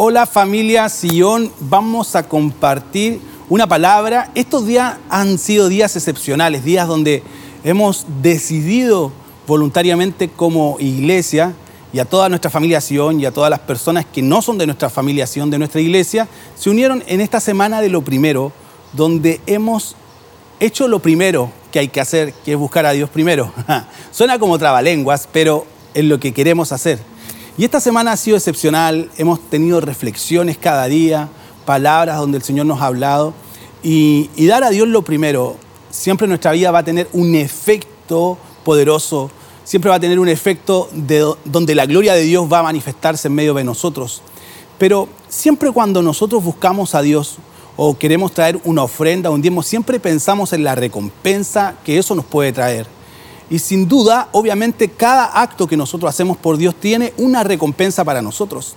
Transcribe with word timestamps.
Hola 0.00 0.26
familia 0.26 0.88
Sion, 0.88 1.50
vamos 1.58 2.14
a 2.14 2.22
compartir 2.22 3.20
una 3.48 3.66
palabra. 3.66 4.30
Estos 4.36 4.64
días 4.64 4.96
han 5.10 5.38
sido 5.38 5.68
días 5.68 5.96
excepcionales, 5.96 6.62
días 6.62 6.86
donde 6.86 7.24
hemos 7.64 8.06
decidido 8.22 9.10
voluntariamente 9.48 10.28
como 10.28 10.76
iglesia 10.78 11.52
y 11.92 11.98
a 11.98 12.04
toda 12.04 12.28
nuestra 12.28 12.48
familia 12.48 12.80
Sion 12.80 13.18
y 13.18 13.26
a 13.26 13.32
todas 13.32 13.50
las 13.50 13.58
personas 13.58 14.06
que 14.06 14.22
no 14.22 14.40
son 14.40 14.56
de 14.56 14.66
nuestra 14.66 14.88
familia 14.88 15.26
Sion, 15.26 15.50
de 15.50 15.58
nuestra 15.58 15.80
iglesia, 15.80 16.28
se 16.56 16.70
unieron 16.70 17.02
en 17.08 17.20
esta 17.20 17.40
semana 17.40 17.80
de 17.80 17.88
lo 17.88 18.02
primero, 18.02 18.52
donde 18.92 19.40
hemos 19.46 19.96
hecho 20.60 20.86
lo 20.86 21.00
primero 21.00 21.50
que 21.72 21.80
hay 21.80 21.88
que 21.88 22.00
hacer, 22.00 22.32
que 22.44 22.52
es 22.52 22.56
buscar 22.56 22.86
a 22.86 22.92
Dios 22.92 23.10
primero. 23.10 23.52
Suena 24.12 24.38
como 24.38 24.60
trabalenguas, 24.60 25.28
pero 25.32 25.66
es 25.92 26.04
lo 26.04 26.20
que 26.20 26.32
queremos 26.32 26.70
hacer. 26.70 27.00
Y 27.58 27.64
esta 27.64 27.80
semana 27.80 28.12
ha 28.12 28.16
sido 28.16 28.36
excepcional, 28.36 29.10
hemos 29.18 29.40
tenido 29.50 29.80
reflexiones 29.80 30.56
cada 30.56 30.86
día, 30.86 31.28
palabras 31.66 32.16
donde 32.16 32.38
el 32.38 32.44
Señor 32.44 32.66
nos 32.66 32.80
ha 32.80 32.86
hablado. 32.86 33.34
Y, 33.82 34.30
dar 34.46 34.62
a 34.62 34.70
Dios 34.70 34.86
lo 34.86 35.02
primero, 35.02 35.56
siempre 35.90 36.28
nuestra 36.28 36.52
vida 36.52 36.70
va 36.70 36.78
a 36.78 36.84
tener 36.84 37.08
un 37.12 37.34
efecto 37.34 38.38
poderoso, 38.64 39.32
siempre 39.64 39.90
va 39.90 39.96
a 39.96 40.00
tener 40.00 40.20
un 40.20 40.28
efecto 40.28 40.88
de, 40.92 41.34
donde 41.44 41.74
la 41.74 41.86
gloria 41.86 42.14
de 42.14 42.22
Dios 42.22 42.46
va 42.50 42.60
a 42.60 42.62
manifestarse 42.62 43.26
en 43.26 43.34
medio 43.34 43.54
de 43.54 43.64
nosotros. 43.64 44.22
Pero 44.78 45.08
siempre 45.28 45.72
cuando 45.72 46.00
nosotros 46.00 46.44
buscamos 46.44 46.94
a 46.94 47.02
Dios 47.02 47.38
o 47.76 47.98
queremos 47.98 48.30
traer 48.30 48.60
una 48.62 48.84
ofrenda, 48.84 49.30
un 49.30 49.42
diezmo, 49.42 49.64
siempre 49.64 49.98
pensamos 49.98 50.52
en 50.52 50.62
la 50.62 50.76
recompensa 50.76 51.74
que 51.84 51.98
eso 51.98 52.14
nos 52.14 52.24
puede 52.24 52.52
traer. 52.52 52.97
Y 53.50 53.58
sin 53.58 53.88
duda, 53.88 54.28
obviamente, 54.32 54.88
cada 54.88 55.40
acto 55.40 55.66
que 55.66 55.76
nosotros 55.76 56.08
hacemos 56.08 56.36
por 56.36 56.58
Dios 56.58 56.74
tiene 56.74 57.14
una 57.16 57.42
recompensa 57.42 58.04
para 58.04 58.20
nosotros. 58.20 58.74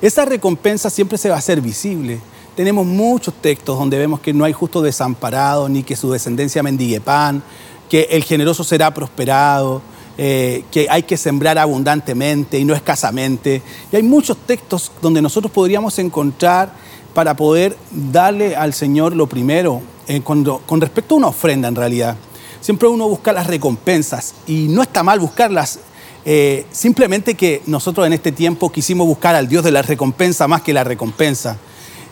Esa 0.00 0.24
recompensa 0.24 0.90
siempre 0.90 1.18
se 1.18 1.28
va 1.28 1.36
a 1.36 1.38
hacer 1.38 1.60
visible. 1.60 2.20
Tenemos 2.54 2.86
muchos 2.86 3.34
textos 3.34 3.78
donde 3.78 3.98
vemos 3.98 4.20
que 4.20 4.32
no 4.32 4.44
hay 4.44 4.52
justo 4.52 4.80
desamparado, 4.80 5.68
ni 5.68 5.82
que 5.82 5.96
su 5.96 6.10
descendencia 6.10 6.62
mendigue 6.62 7.00
pan, 7.00 7.42
que 7.88 8.02
el 8.10 8.22
generoso 8.22 8.62
será 8.62 8.94
prosperado, 8.94 9.82
eh, 10.16 10.64
que 10.70 10.86
hay 10.88 11.02
que 11.02 11.16
sembrar 11.16 11.58
abundantemente 11.58 12.58
y 12.58 12.64
no 12.64 12.74
escasamente. 12.74 13.60
Y 13.90 13.96
hay 13.96 14.02
muchos 14.02 14.36
textos 14.36 14.92
donde 15.00 15.20
nosotros 15.20 15.50
podríamos 15.50 15.98
encontrar 15.98 16.72
para 17.12 17.34
poder 17.34 17.76
darle 17.90 18.54
al 18.54 18.72
Señor 18.72 19.16
lo 19.16 19.26
primero, 19.26 19.80
eh, 20.06 20.20
con 20.22 20.80
respecto 20.80 21.14
a 21.14 21.18
una 21.18 21.28
ofrenda 21.28 21.68
en 21.68 21.74
realidad 21.74 22.16
siempre 22.62 22.88
uno 22.88 23.06
busca 23.06 23.34
las 23.34 23.46
recompensas 23.46 24.32
y 24.46 24.68
no 24.68 24.80
está 24.80 25.02
mal 25.02 25.20
buscarlas. 25.20 25.80
Eh, 26.24 26.64
simplemente 26.70 27.34
que 27.34 27.62
nosotros 27.66 28.06
en 28.06 28.14
este 28.14 28.32
tiempo 28.32 28.70
quisimos 28.70 29.06
buscar 29.06 29.34
al 29.34 29.48
Dios 29.48 29.64
de 29.64 29.72
la 29.72 29.82
recompensa 29.82 30.48
más 30.48 30.62
que 30.62 30.72
la 30.72 30.84
recompensa. 30.84 31.58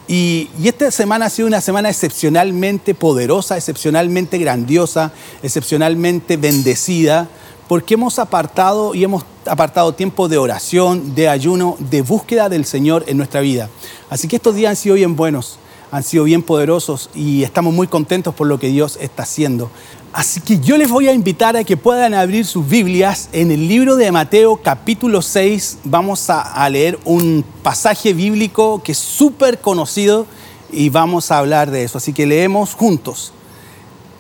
Y, 0.09 0.51
y, 0.61 0.67
esta 0.67 0.91
semana 0.91 1.27
ha 1.27 1.31
sido 1.31 1.47
una 1.47 1.61
semana 1.61 1.89
excepcionalmente 1.89 2.95
poderosa, 2.95 3.57
excepcionalmente 3.57 4.39
grandiosa, 4.39 5.13
excepcionalmente 5.41 6.37
bendecida, 6.37 7.29
porque 7.69 7.95
hemos 7.95 8.19
apartado 8.19 8.93
y 8.97 9.05
hemos 9.05 9.25
apartado 9.47 9.95
tiempo 9.95 10.29
de 10.29 10.39
oración, 10.39 11.15
de 11.15 11.29
ayuno, 11.29 11.77
de 11.79 12.03
búsqueda 12.03 12.49
del 12.49 12.65
Señor 12.65 13.05
en 13.07 13.17
nuestra 13.17 13.41
vida. 13.41 13.71
Así 14.09 14.27
que 14.27 14.35
estos 14.35 14.57
días 14.57 14.71
han 14.71 14.77
sido 14.77 14.97
bien 14.97 15.15
buenos, 15.15 15.61
han 15.93 16.03
sido 16.03 16.25
bien 16.25 16.43
poderosos 16.43 17.11
y 17.15 17.45
estamos 17.45 17.73
muy 17.73 17.87
contentos 17.87 18.35
por 18.35 18.49
lo 18.49 18.59
que 18.59 18.69
Dios 18.69 18.99
está 19.01 19.23
haciendo. 19.23 19.71
Así 20.13 20.41
que 20.41 20.59
yo 20.59 20.77
les 20.77 20.91
voy 20.91 21.07
a 21.07 21.13
invitar 21.13 21.57
a 21.57 21.63
que 21.63 21.77
puedan 21.77 22.15
abrir 22.15 22.45
sus 22.45 22.69
Biblias 22.69 23.29
en 23.33 23.53
el 23.53 23.69
libro 23.69 23.95
de 23.95 24.11
Mateo 24.11 24.57
capítulo 24.57 25.23
6. 25.23 25.79
Vamos 25.85 26.29
a, 26.31 26.69
leer 26.69 26.99
un 27.05 27.45
pasaje 27.63 28.13
bíblico 28.13 28.83
que 28.83 28.91
es 28.91 28.99
súper 28.99 29.61
conocido 29.61 30.27
y 30.73 30.89
vamos 30.89 31.31
a 31.31 31.39
hablar 31.39 31.71
de 31.71 31.85
eso. 31.85 31.99
Así 31.99 32.13
que 32.13 32.27
leemos 32.27 32.75
juntos. 32.75 33.33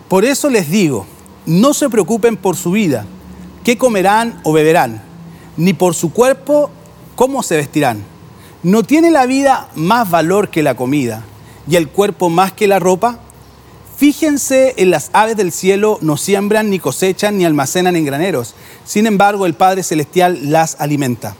Por 0.07 0.25
eso 0.25 0.49
les 0.49 0.71
digo, 0.71 1.07
no 1.45 1.75
se 1.75 1.91
preocupen 1.91 2.37
por 2.37 2.57
su 2.57 2.71
vida, 2.71 3.05
qué 3.65 3.77
comerán 3.77 4.41
o 4.45 4.53
beberán, 4.53 5.03
ni 5.57 5.73
por 5.73 5.97
su 5.97 6.13
cuerpo, 6.13 6.71
cómo 7.17 7.43
se 7.43 7.57
vestirán. 7.57 8.05
¿No 8.63 8.85
tiene 8.85 9.11
la 9.11 9.27
vida 9.27 9.69
más 9.75 10.09
valor 10.09 10.51
que 10.51 10.63
la 10.63 10.77
comida 10.77 11.25
y 11.69 11.75
el 11.75 11.89
cuerpo 11.89 12.29
más 12.29 12.53
que 12.53 12.69
la 12.69 12.79
ropa? 12.79 13.19
Fíjense 14.01 14.73
en 14.79 14.91
las 14.91 15.11
aves 15.13 15.37
del 15.37 15.53
cielo, 15.53 15.99
no 16.01 16.17
siembran, 16.17 16.71
ni 16.71 16.79
cosechan, 16.79 17.37
ni 17.37 17.45
almacenan 17.45 17.97
en 17.97 18.07
graneros. 18.07 18.55
Sin 18.83 19.07
embargo, 19.07 19.45
el 19.45 19.53
Padre 19.53 19.83
Celestial 19.83 20.51
las 20.51 20.77
alimenta. 20.81 21.37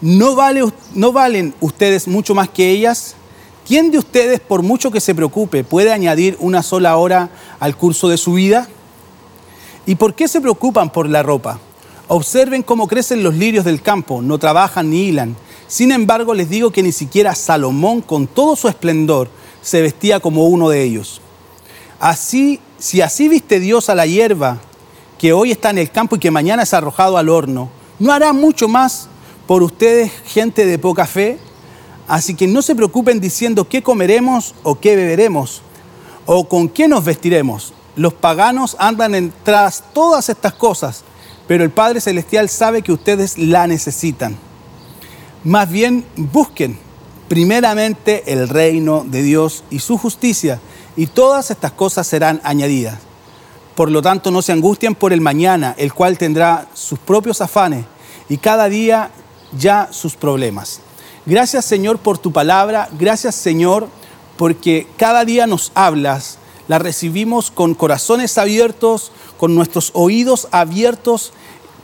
¿No, 0.00 0.34
¿No 0.94 1.12
valen 1.12 1.52
ustedes 1.60 2.08
mucho 2.08 2.34
más 2.34 2.48
que 2.48 2.70
ellas? 2.70 3.14
¿Quién 3.66 3.90
de 3.90 3.98
ustedes, 3.98 4.40
por 4.40 4.62
mucho 4.62 4.90
que 4.90 5.02
se 5.02 5.14
preocupe, 5.14 5.64
puede 5.64 5.92
añadir 5.92 6.38
una 6.40 6.62
sola 6.62 6.96
hora 6.96 7.28
al 7.60 7.76
curso 7.76 8.08
de 8.08 8.16
su 8.16 8.32
vida? 8.32 8.66
¿Y 9.84 9.96
por 9.96 10.14
qué 10.14 10.28
se 10.28 10.40
preocupan 10.40 10.90
por 10.90 11.10
la 11.10 11.22
ropa? 11.22 11.60
Observen 12.06 12.62
cómo 12.62 12.88
crecen 12.88 13.22
los 13.22 13.34
lirios 13.34 13.66
del 13.66 13.82
campo, 13.82 14.22
no 14.22 14.38
trabajan 14.38 14.88
ni 14.88 15.08
hilan. 15.08 15.36
Sin 15.66 15.92
embargo, 15.92 16.32
les 16.32 16.48
digo 16.48 16.70
que 16.70 16.82
ni 16.82 16.92
siquiera 16.92 17.34
Salomón, 17.34 18.00
con 18.00 18.26
todo 18.26 18.56
su 18.56 18.66
esplendor, 18.66 19.28
se 19.60 19.82
vestía 19.82 20.20
como 20.20 20.46
uno 20.46 20.70
de 20.70 20.82
ellos. 20.84 21.20
Así, 22.00 22.60
si 22.78 23.00
así 23.00 23.28
viste 23.28 23.58
Dios 23.58 23.88
a 23.88 23.94
la 23.94 24.06
hierba 24.06 24.58
que 25.18 25.32
hoy 25.32 25.50
está 25.50 25.70
en 25.70 25.78
el 25.78 25.90
campo 25.90 26.16
y 26.16 26.20
que 26.20 26.30
mañana 26.30 26.62
es 26.62 26.72
arrojado 26.72 27.16
al 27.16 27.28
horno, 27.28 27.70
¿no 27.98 28.12
hará 28.12 28.32
mucho 28.32 28.68
más 28.68 29.08
por 29.46 29.62
ustedes, 29.64 30.12
gente 30.26 30.64
de 30.64 30.78
poca 30.78 31.06
fe? 31.06 31.38
Así 32.06 32.34
que 32.34 32.46
no 32.46 32.62
se 32.62 32.76
preocupen 32.76 33.20
diciendo 33.20 33.68
qué 33.68 33.82
comeremos 33.82 34.54
o 34.62 34.78
qué 34.78 34.94
beberemos 34.94 35.62
o 36.24 36.48
con 36.48 36.68
qué 36.68 36.86
nos 36.86 37.04
vestiremos. 37.04 37.72
Los 37.96 38.14
paganos 38.14 38.76
andan 38.78 39.16
en 39.16 39.32
tras 39.42 39.82
todas 39.92 40.28
estas 40.28 40.54
cosas, 40.54 41.02
pero 41.48 41.64
el 41.64 41.70
Padre 41.70 42.00
Celestial 42.00 42.48
sabe 42.48 42.82
que 42.82 42.92
ustedes 42.92 43.36
la 43.38 43.66
necesitan. 43.66 44.36
Más 45.42 45.68
bien 45.68 46.04
busquen 46.16 46.78
primeramente 47.28 48.32
el 48.32 48.48
reino 48.48 49.04
de 49.04 49.22
Dios 49.22 49.64
y 49.68 49.80
su 49.80 49.98
justicia 49.98 50.60
y 50.98 51.06
todas 51.06 51.52
estas 51.52 51.70
cosas 51.70 52.08
serán 52.08 52.40
añadidas. 52.42 52.98
Por 53.76 53.88
lo 53.88 54.02
tanto, 54.02 54.32
no 54.32 54.42
se 54.42 54.50
angustien 54.50 54.96
por 54.96 55.12
el 55.12 55.20
mañana, 55.20 55.76
el 55.78 55.94
cual 55.94 56.18
tendrá 56.18 56.66
sus 56.74 56.98
propios 56.98 57.40
afanes 57.40 57.84
y 58.28 58.36
cada 58.38 58.68
día 58.68 59.12
ya 59.56 59.90
sus 59.92 60.16
problemas. 60.16 60.80
Gracias 61.24 61.64
Señor 61.64 61.98
por 61.98 62.18
tu 62.18 62.32
palabra, 62.32 62.88
gracias 62.98 63.36
Señor 63.36 63.86
porque 64.36 64.88
cada 64.96 65.24
día 65.24 65.46
nos 65.46 65.70
hablas, 65.76 66.38
la 66.66 66.80
recibimos 66.80 67.52
con 67.52 67.74
corazones 67.74 68.36
abiertos, 68.36 69.12
con 69.36 69.54
nuestros 69.54 69.92
oídos 69.94 70.48
abiertos 70.50 71.32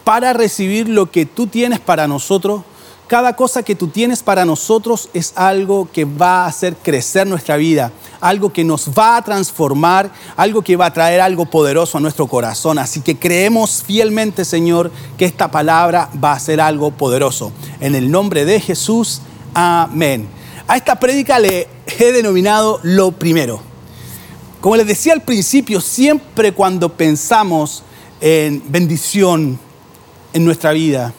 para 0.03 0.33
recibir 0.33 0.89
lo 0.89 1.13
que 1.13 1.25
tú 1.25 1.47
tienes 1.47 1.79
para 1.79 2.09
nosotros 2.09 2.63
cada 3.15 3.37
cosa 3.37 3.63
que 3.63 3.77
tú 3.77 3.87
tienes 3.87 4.25
para 4.25 4.45
nosotros 4.45 5.09
es 5.15 5.35
algo 5.37 5.89
que 5.93 6.05
va 6.05 6.43
a 6.43 6.47
hacer 6.49 6.75
crecer 6.75 7.29
nuestra 7.29 7.57
vida, 7.57 7.93
algo 8.21 8.53
que 8.53 8.65
nos 8.65 8.89
va 8.89 9.17
a 9.17 9.23
transformar, 9.23 10.11
algo 10.37 10.63
que 10.63 10.75
va 10.75 10.87
a 10.87 10.93
traer 10.93 11.21
algo 11.21 11.47
poderoso 11.47 11.97
a 11.97 12.01
nuestro 12.01 12.27
corazón. 12.27 12.77
Así 12.77 13.03
que 13.03 13.17
creemos 13.17 13.85
fielmente, 13.87 14.45
Señor, 14.45 14.91
que 15.17 15.27
esta 15.27 15.49
palabra 15.49 16.11
va 16.13 16.33
a 16.33 16.41
ser 16.41 16.61
algo 16.61 16.91
poderoso. 16.91 17.53
En 17.79 17.95
el 17.95 18.11
nombre 18.11 18.45
de 18.45 18.59
Jesús, 18.59 19.21
amén. 19.55 20.27
A 20.67 20.77
esta 20.77 20.99
prédica 20.99 21.39
le 21.39 21.69
he 21.87 22.11
denominado 22.11 22.81
lo 22.83 23.13
primero. 23.13 23.61
Como 24.61 24.75
les 24.75 24.89
decía 24.89 25.13
al 25.13 25.23
principio, 25.23 25.81
siempre 25.81 26.51
cuando 26.51 26.89
pensamos 26.89 27.85
en 28.21 28.61
bendición 28.67 29.57
en 30.33 30.45
nuestra 30.45 30.73
vida, 30.73 31.15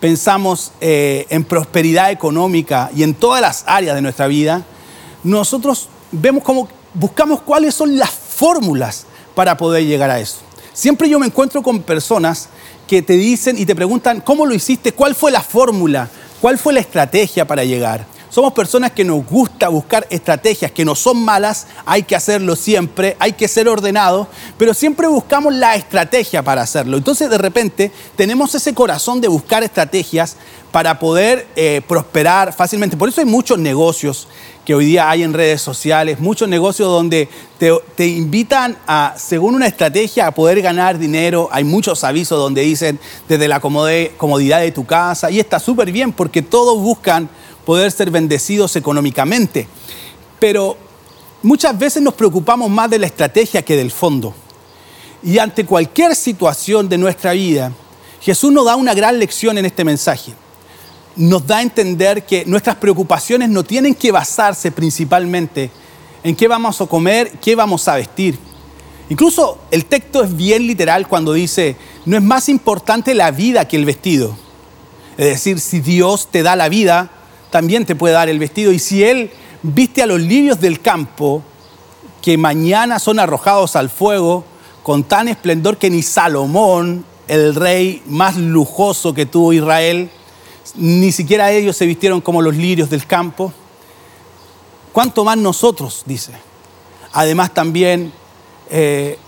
pensamos 0.00 0.72
eh, 0.80 1.26
en 1.28 1.44
prosperidad 1.44 2.10
económica 2.10 2.90
y 2.94 3.02
en 3.02 3.14
todas 3.14 3.40
las 3.40 3.64
áreas 3.66 3.94
de 3.94 4.02
nuestra 4.02 4.26
vida, 4.26 4.64
nosotros 5.22 5.88
vemos 6.10 6.42
cómo 6.42 6.68
buscamos 6.94 7.40
cuáles 7.42 7.74
son 7.74 7.96
las 7.98 8.10
fórmulas 8.10 9.06
para 9.34 9.56
poder 9.56 9.84
llegar 9.84 10.10
a 10.10 10.18
eso. 10.18 10.38
Siempre 10.72 11.08
yo 11.08 11.18
me 11.18 11.26
encuentro 11.26 11.62
con 11.62 11.82
personas 11.82 12.48
que 12.88 13.02
te 13.02 13.12
dicen 13.12 13.58
y 13.58 13.66
te 13.66 13.76
preguntan, 13.76 14.20
¿cómo 14.20 14.46
lo 14.46 14.54
hiciste? 14.54 14.92
¿Cuál 14.92 15.14
fue 15.14 15.30
la 15.30 15.42
fórmula? 15.42 16.08
¿Cuál 16.40 16.58
fue 16.58 16.72
la 16.72 16.80
estrategia 16.80 17.46
para 17.46 17.64
llegar? 17.64 18.06
Somos 18.30 18.52
personas 18.52 18.92
que 18.92 19.04
nos 19.04 19.26
gusta 19.26 19.68
buscar 19.68 20.06
estrategias 20.08 20.70
que 20.70 20.84
no 20.84 20.94
son 20.94 21.16
malas, 21.24 21.66
hay 21.84 22.04
que 22.04 22.14
hacerlo 22.14 22.54
siempre, 22.54 23.16
hay 23.18 23.32
que 23.32 23.48
ser 23.48 23.68
ordenados, 23.68 24.28
pero 24.56 24.72
siempre 24.72 25.08
buscamos 25.08 25.52
la 25.52 25.74
estrategia 25.74 26.40
para 26.40 26.62
hacerlo. 26.62 26.96
Entonces 26.96 27.28
de 27.28 27.38
repente 27.38 27.90
tenemos 28.14 28.54
ese 28.54 28.72
corazón 28.72 29.20
de 29.20 29.26
buscar 29.26 29.64
estrategias 29.64 30.36
para 30.70 31.00
poder 31.00 31.48
eh, 31.56 31.82
prosperar 31.88 32.52
fácilmente. 32.52 32.96
Por 32.96 33.08
eso 33.08 33.20
hay 33.20 33.26
muchos 33.26 33.58
negocios 33.58 34.28
que 34.64 34.76
hoy 34.76 34.84
día 34.84 35.10
hay 35.10 35.24
en 35.24 35.32
redes 35.32 35.60
sociales, 35.60 36.20
muchos 36.20 36.48
negocios 36.48 36.88
donde 36.88 37.28
te, 37.58 37.72
te, 37.96 38.06
invitan 38.06 38.76
a, 38.86 39.14
según 39.16 39.56
una 39.56 39.66
estrategia, 39.66 40.28
a 40.28 40.30
poder 40.30 40.62
ganar 40.62 41.00
dinero. 41.00 41.48
Hay 41.50 41.64
muchos 41.64 42.04
avisos 42.04 42.38
donde 42.38 42.60
dicen 42.62 43.00
desde 43.28 43.48
la 43.48 43.58
comodidad 43.58 44.60
de 44.60 44.70
tu 44.70 44.86
casa 44.86 45.32
y 45.32 45.40
está 45.40 45.58
súper 45.58 45.90
bien 45.90 46.12
porque 46.12 46.42
todos 46.42 46.78
buscan 46.78 47.28
poder 47.64 47.90
ser 47.92 48.10
bendecidos 48.10 48.76
económicamente. 48.76 49.68
Pero 50.38 50.76
muchas 51.42 51.78
veces 51.78 52.02
nos 52.02 52.14
preocupamos 52.14 52.70
más 52.70 52.90
de 52.90 52.98
la 52.98 53.06
estrategia 53.06 53.62
que 53.62 53.76
del 53.76 53.90
fondo. 53.90 54.34
Y 55.22 55.38
ante 55.38 55.66
cualquier 55.66 56.14
situación 56.14 56.88
de 56.88 56.98
nuestra 56.98 57.32
vida, 57.32 57.72
Jesús 58.20 58.52
nos 58.52 58.64
da 58.64 58.76
una 58.76 58.94
gran 58.94 59.18
lección 59.18 59.58
en 59.58 59.66
este 59.66 59.84
mensaje. 59.84 60.32
Nos 61.16 61.46
da 61.46 61.58
a 61.58 61.62
entender 61.62 62.24
que 62.24 62.44
nuestras 62.46 62.76
preocupaciones 62.76 63.48
no 63.48 63.64
tienen 63.64 63.94
que 63.94 64.12
basarse 64.12 64.70
principalmente 64.70 65.70
en 66.22 66.36
qué 66.36 66.48
vamos 66.48 66.80
a 66.80 66.86
comer, 66.86 67.32
qué 67.40 67.54
vamos 67.54 67.86
a 67.88 67.96
vestir. 67.96 68.38
Incluso 69.08 69.58
el 69.70 69.86
texto 69.86 70.22
es 70.22 70.34
bien 70.34 70.66
literal 70.66 71.08
cuando 71.08 71.32
dice, 71.32 71.76
no 72.06 72.16
es 72.16 72.22
más 72.22 72.48
importante 72.48 73.14
la 73.14 73.30
vida 73.30 73.66
que 73.66 73.76
el 73.76 73.84
vestido. 73.84 74.36
Es 75.18 75.26
decir, 75.26 75.60
si 75.60 75.80
Dios 75.80 76.28
te 76.30 76.42
da 76.42 76.56
la 76.56 76.68
vida, 76.68 77.10
también 77.50 77.84
te 77.84 77.96
puede 77.96 78.14
dar 78.14 78.28
el 78.28 78.38
vestido. 78.38 78.72
Y 78.72 78.78
si 78.78 79.04
Él 79.04 79.30
viste 79.62 80.02
a 80.02 80.06
los 80.06 80.20
lirios 80.20 80.60
del 80.60 80.80
campo, 80.80 81.42
que 82.22 82.36
mañana 82.36 82.98
son 82.98 83.18
arrojados 83.18 83.76
al 83.76 83.90
fuego, 83.90 84.44
con 84.82 85.04
tan 85.04 85.28
esplendor 85.28 85.76
que 85.76 85.90
ni 85.90 86.02
Salomón, 86.02 87.04
el 87.28 87.54
rey 87.54 88.02
más 88.06 88.36
lujoso 88.36 89.14
que 89.14 89.26
tuvo 89.26 89.52
Israel, 89.52 90.10
ni 90.76 91.12
siquiera 91.12 91.50
ellos 91.52 91.76
se 91.76 91.86
vistieron 91.86 92.20
como 92.20 92.42
los 92.42 92.56
lirios 92.56 92.90
del 92.90 93.06
campo. 93.06 93.52
¿Cuánto 94.92 95.24
más 95.24 95.36
nosotros? 95.36 96.02
Dice. 96.06 96.32
Además 97.12 97.54
también 97.54 98.12
eh, 98.70 99.18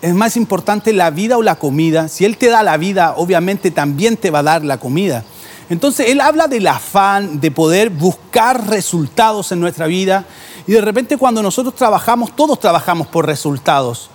es 0.00 0.14
más 0.14 0.36
importante 0.36 0.92
la 0.92 1.10
vida 1.10 1.38
o 1.38 1.42
la 1.42 1.56
comida. 1.56 2.08
Si 2.08 2.24
Él 2.24 2.36
te 2.36 2.48
da 2.48 2.62
la 2.62 2.76
vida, 2.76 3.14
obviamente 3.16 3.70
también 3.70 4.16
te 4.16 4.30
va 4.30 4.40
a 4.40 4.44
dar 4.44 4.64
la 4.64 4.78
comida. 4.78 5.24
Entonces 5.72 6.10
Él 6.10 6.20
habla 6.20 6.48
del 6.48 6.66
afán 6.66 7.40
de 7.40 7.50
poder 7.50 7.88
buscar 7.88 8.68
resultados 8.68 9.52
en 9.52 9.60
nuestra 9.60 9.86
vida 9.86 10.26
y 10.66 10.72
de 10.72 10.82
repente 10.82 11.16
cuando 11.16 11.42
nosotros 11.42 11.74
trabajamos, 11.74 12.36
todos 12.36 12.60
trabajamos 12.60 13.06
por 13.06 13.24
resultados, 13.24 14.10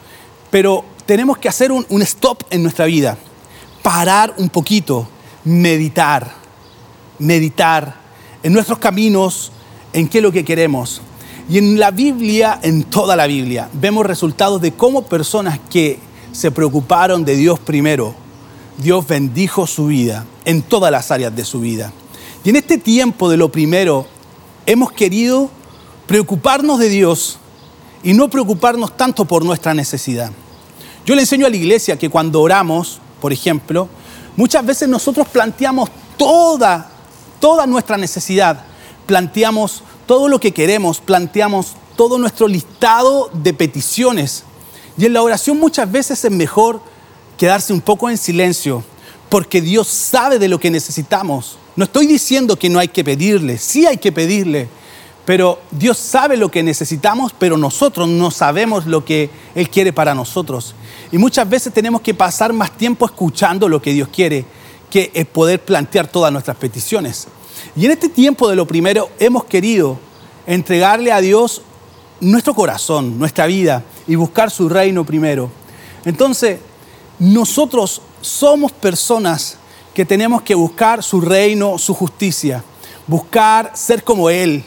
pero 0.51 0.86
tenemos 1.07 1.39
que 1.39 1.50
hacer 1.50 1.71
un, 1.71 2.01
stop 2.04 2.44
en 2.51 2.62
nuestra 2.62 2.86
vida, 2.86 3.18
parar 3.81 4.36
un 4.38 4.50
poquito, 4.50 5.09
meditar, 5.45 6.31
meditar 7.18 7.95
en 8.44 8.54
nuestros 8.54 8.77
caminos, 8.77 9.51
en 9.94 10.07
qué 10.07 10.19
es 10.19 10.24
lo 10.24 10.31
que 10.31 10.45
queremos. 10.45 11.01
Y 11.50 11.57
en 11.57 11.80
la 11.80 11.89
Biblia, 11.89 12.59
en 12.62 12.83
toda 12.83 13.15
la 13.15 13.25
Biblia, 13.25 13.68
vemos 13.74 14.06
resultados 14.06 14.62
de 14.62 14.74
cómo 14.74 15.06
personas 15.07 15.59
que 15.71 16.00
se 16.31 16.51
preocuparon 16.51 17.25
de 17.25 17.36
Dios 17.36 17.57
primero, 17.57 18.13
Dios 18.78 19.08
bendijo 19.08 19.66
su 19.66 19.88
vida 19.88 20.26
en 20.46 20.62
todas 20.62 20.92
las 20.92 21.10
áreas 21.12 21.36
de 21.36 21.44
su 21.44 21.60
vida. 21.60 21.92
Y 22.44 22.50
en 22.50 22.56
este 22.56 22.78
tiempo 22.78 23.30
de 23.30 23.38
lo 23.38 23.52
primero, 23.52 24.06
hemos 24.66 24.92
querido 24.92 25.50
preocuparnos 26.06 26.80
de 26.80 26.90
Dios 26.90 27.40
y 28.04 28.14
no 28.14 28.30
preocuparnos 28.30 28.96
tanto 28.96 29.26
por 29.26 29.44
nuestra 29.44 29.74
necesidad. 29.74 30.32
Yo 31.06 31.16
le 31.16 31.22
enseño 31.22 31.48
a 31.48 31.50
la 31.50 31.56
iglesia 31.56 31.98
que 31.98 32.10
cuando 32.10 32.42
oramos, 32.42 33.00
por 33.20 33.34
ejemplo, 33.34 33.90
muchas 34.36 34.66
veces 34.66 34.88
nosotros 34.88 35.28
planteamos 35.28 35.90
toda, 36.16 36.90
toda 37.40 37.66
nuestra 37.66 37.98
necesidad, 37.98 38.64
planteamos 39.08 39.84
todo 40.06 40.28
lo 40.28 40.40
que 40.40 40.54
queremos, 40.54 41.00
planteamos 41.00 41.74
todo 41.96 42.20
nuestro 42.20 42.48
listado 42.48 43.30
de 43.34 43.54
peticiones. 43.54 44.44
Y 44.98 45.06
en 45.06 45.14
la 45.14 45.24
oración 45.24 45.60
muchas 45.60 45.92
veces 45.92 46.24
es 46.24 46.32
mejor 46.32 46.82
quedarse 47.38 47.74
un 47.74 47.81
poco 47.81 48.10
en 48.10 48.18
silencio, 48.18 48.84
porque 49.30 49.62
Dios 49.62 49.88
sabe 49.88 50.39
de 50.39 50.48
lo 50.48 50.60
que 50.60 50.72
necesitamos. 50.72 51.57
No 51.75 51.84
estoy 51.84 52.07
diciendo 52.07 52.57
que 52.57 52.69
no 52.69 52.80
hay 52.80 52.88
que 52.88 53.04
pedirle, 53.04 53.57
sí 53.57 53.86
hay 53.86 53.98
que 53.98 54.12
pedirle, 54.12 54.68
pero 55.25 55.60
Dios 55.72 55.98
sabe 55.98 56.38
lo 56.38 56.50
que 56.50 56.63
necesitamos, 56.63 57.34
pero 57.38 57.57
nosotros 57.57 58.07
no 58.07 58.31
sabemos 58.31 58.86
lo 58.86 59.04
que 59.04 59.30
Él 59.56 59.69
quiere 59.69 59.94
para 59.94 60.16
nosotros. 60.16 60.74
Y 61.12 61.18
muchas 61.18 61.48
veces 61.50 61.74
tenemos 61.74 62.01
que 62.01 62.13
pasar 62.13 62.54
más 62.54 62.72
tiempo 62.72 63.06
escuchando 63.06 63.69
lo 63.69 63.81
que 63.81 63.94
Dios 63.94 64.07
quiere 64.07 64.45
que 64.90 65.28
poder 65.31 65.62
plantear 65.63 66.07
todas 66.07 66.31
nuestras 66.31 66.57
peticiones. 66.57 67.28
Y 67.75 67.86
en 67.86 67.92
este 67.92 68.10
tiempo 68.10 68.50
de 68.50 68.56
lo 68.56 68.66
primero 68.66 69.10
hemos 69.19 69.44
querido 69.45 70.00
entregarle 70.45 71.12
a 71.12 71.19
Dios 71.19 71.62
nuestro 72.19 72.54
corazón, 72.54 73.19
nuestra 73.19 73.45
vida 73.45 73.83
y 74.07 74.16
buscar 74.16 74.50
su 74.50 74.69
reino 74.69 75.06
primero. 75.06 75.51
Entonces, 76.06 76.60
nosotros 77.19 78.02
somos 78.22 78.72
personas 78.72 79.58
que 79.94 80.06
tenemos 80.06 80.44
que 80.44 80.54
buscar 80.54 81.02
su 81.02 81.22
reino, 81.22 81.78
su 81.78 81.94
justicia, 81.94 82.64
buscar 83.08 83.72
ser 83.74 84.04
como 84.04 84.30
Él, 84.30 84.64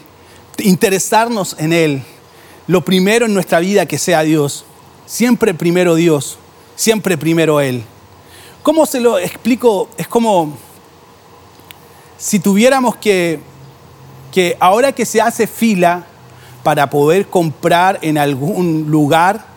interesarnos 0.57 1.55
en 1.57 1.71
Él. 1.71 2.03
Lo 2.67 2.83
primero 2.83 3.25
en 3.25 3.33
nuestra 3.33 3.59
vida 3.59 3.85
que 3.85 3.97
sea 3.97 4.23
Dios. 4.23 4.65
Siempre 5.05 5.53
primero 5.53 5.95
Dios, 5.95 6.37
siempre 6.75 7.17
primero 7.17 7.61
Él. 7.61 7.83
¿Cómo 8.63 8.85
se 8.85 8.99
lo 8.99 9.17
explico? 9.17 9.89
Es 9.97 10.07
como 10.07 10.55
si 12.17 12.39
tuviéramos 12.39 12.95
que, 12.97 13.39
que 14.31 14.55
ahora 14.59 14.91
que 14.91 15.05
se 15.05 15.21
hace 15.21 15.47
fila 15.47 16.05
para 16.63 16.89
poder 16.89 17.27
comprar 17.27 17.99
en 18.01 18.17
algún 18.17 18.91
lugar, 18.91 19.50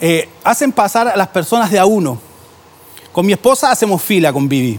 eh, 0.00 0.28
hacen 0.42 0.72
pasar 0.72 1.08
a 1.08 1.16
las 1.16 1.28
personas 1.28 1.70
de 1.70 1.78
a 1.78 1.86
uno. 1.86 2.18
Con 3.12 3.26
mi 3.26 3.32
esposa 3.32 3.70
hacemos 3.70 4.02
fila 4.02 4.32
con 4.32 4.48
Vivi. 4.48 4.78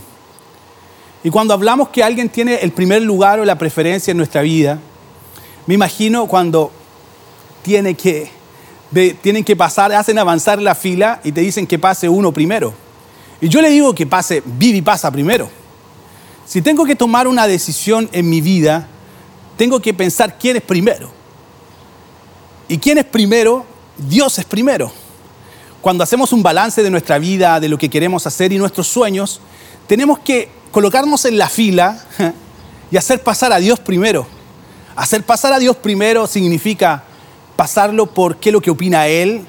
Y 1.23 1.29
cuando 1.29 1.53
hablamos 1.53 1.89
que 1.89 2.03
alguien 2.03 2.29
tiene 2.29 2.55
el 2.55 2.71
primer 2.71 3.01
lugar 3.01 3.39
o 3.39 3.45
la 3.45 3.57
preferencia 3.57 4.11
en 4.11 4.17
nuestra 4.17 4.41
vida, 4.41 4.79
me 5.65 5.73
imagino 5.73 6.27
cuando 6.27 6.71
tiene 7.63 7.95
que, 7.95 8.29
tienen 9.21 9.43
que 9.43 9.55
pasar, 9.55 9.91
hacen 9.93 10.19
avanzar 10.19 10.61
la 10.61 10.75
fila 10.75 11.21
y 11.23 11.31
te 11.31 11.41
dicen 11.41 11.65
que 11.65 11.79
pase 11.79 12.07
uno 12.07 12.31
primero. 12.31 12.73
Y 13.41 13.49
yo 13.49 13.61
le 13.61 13.69
digo 13.69 13.95
que 13.95 14.05
pase, 14.05 14.43
Vivi 14.45 14.81
pasa 14.81 15.09
primero. 15.09 15.49
Si 16.45 16.61
tengo 16.61 16.85
que 16.85 16.95
tomar 16.95 17.27
una 17.27 17.47
decisión 17.47 18.07
en 18.11 18.29
mi 18.29 18.39
vida, 18.39 18.87
tengo 19.57 19.79
que 19.79 19.93
pensar 19.93 20.37
quién 20.37 20.57
es 20.57 20.61
primero. 20.61 21.09
¿Y 22.67 22.77
quién 22.77 22.97
es 22.97 23.05
primero? 23.05 23.65
Dios 23.97 24.37
es 24.37 24.45
primero. 24.45 24.91
Cuando 25.85 26.03
hacemos 26.03 26.33
un 26.33 26.41
balance 26.41 26.81
de 26.81 26.89
nuestra 26.89 27.19
vida, 27.19 27.59
de 27.59 27.69
lo 27.69 27.77
que 27.77 27.91
queremos 27.91 28.25
hacer 28.25 28.51
y 28.51 28.57
nuestros 28.57 28.87
sueños, 28.87 29.39
tenemos 29.85 30.17
que 30.17 30.49
colocarnos 30.71 31.25
en 31.25 31.37
la 31.37 31.47
fila 31.47 32.03
y 32.89 32.97
hacer 32.97 33.21
pasar 33.21 33.53
a 33.53 33.59
Dios 33.59 33.79
primero. 33.79 34.25
Hacer 34.95 35.21
pasar 35.21 35.53
a 35.53 35.59
Dios 35.59 35.75
primero 35.75 36.25
significa 36.25 37.03
pasarlo 37.55 38.07
por 38.07 38.37
qué 38.37 38.51
lo 38.51 38.61
que 38.61 38.71
opina 38.71 39.05
Él, 39.05 39.43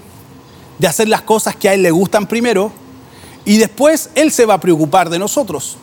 de 0.78 0.86
hacer 0.86 1.08
las 1.08 1.22
cosas 1.22 1.56
que 1.56 1.70
a 1.70 1.72
Él 1.72 1.80
le 1.80 1.90
gustan 1.90 2.26
primero, 2.26 2.70
y 3.46 3.56
después 3.56 4.10
Él 4.14 4.30
se 4.30 4.44
va 4.44 4.52
a 4.52 4.60
preocupar 4.60 5.08
de 5.08 5.18
nosotros. 5.18 5.78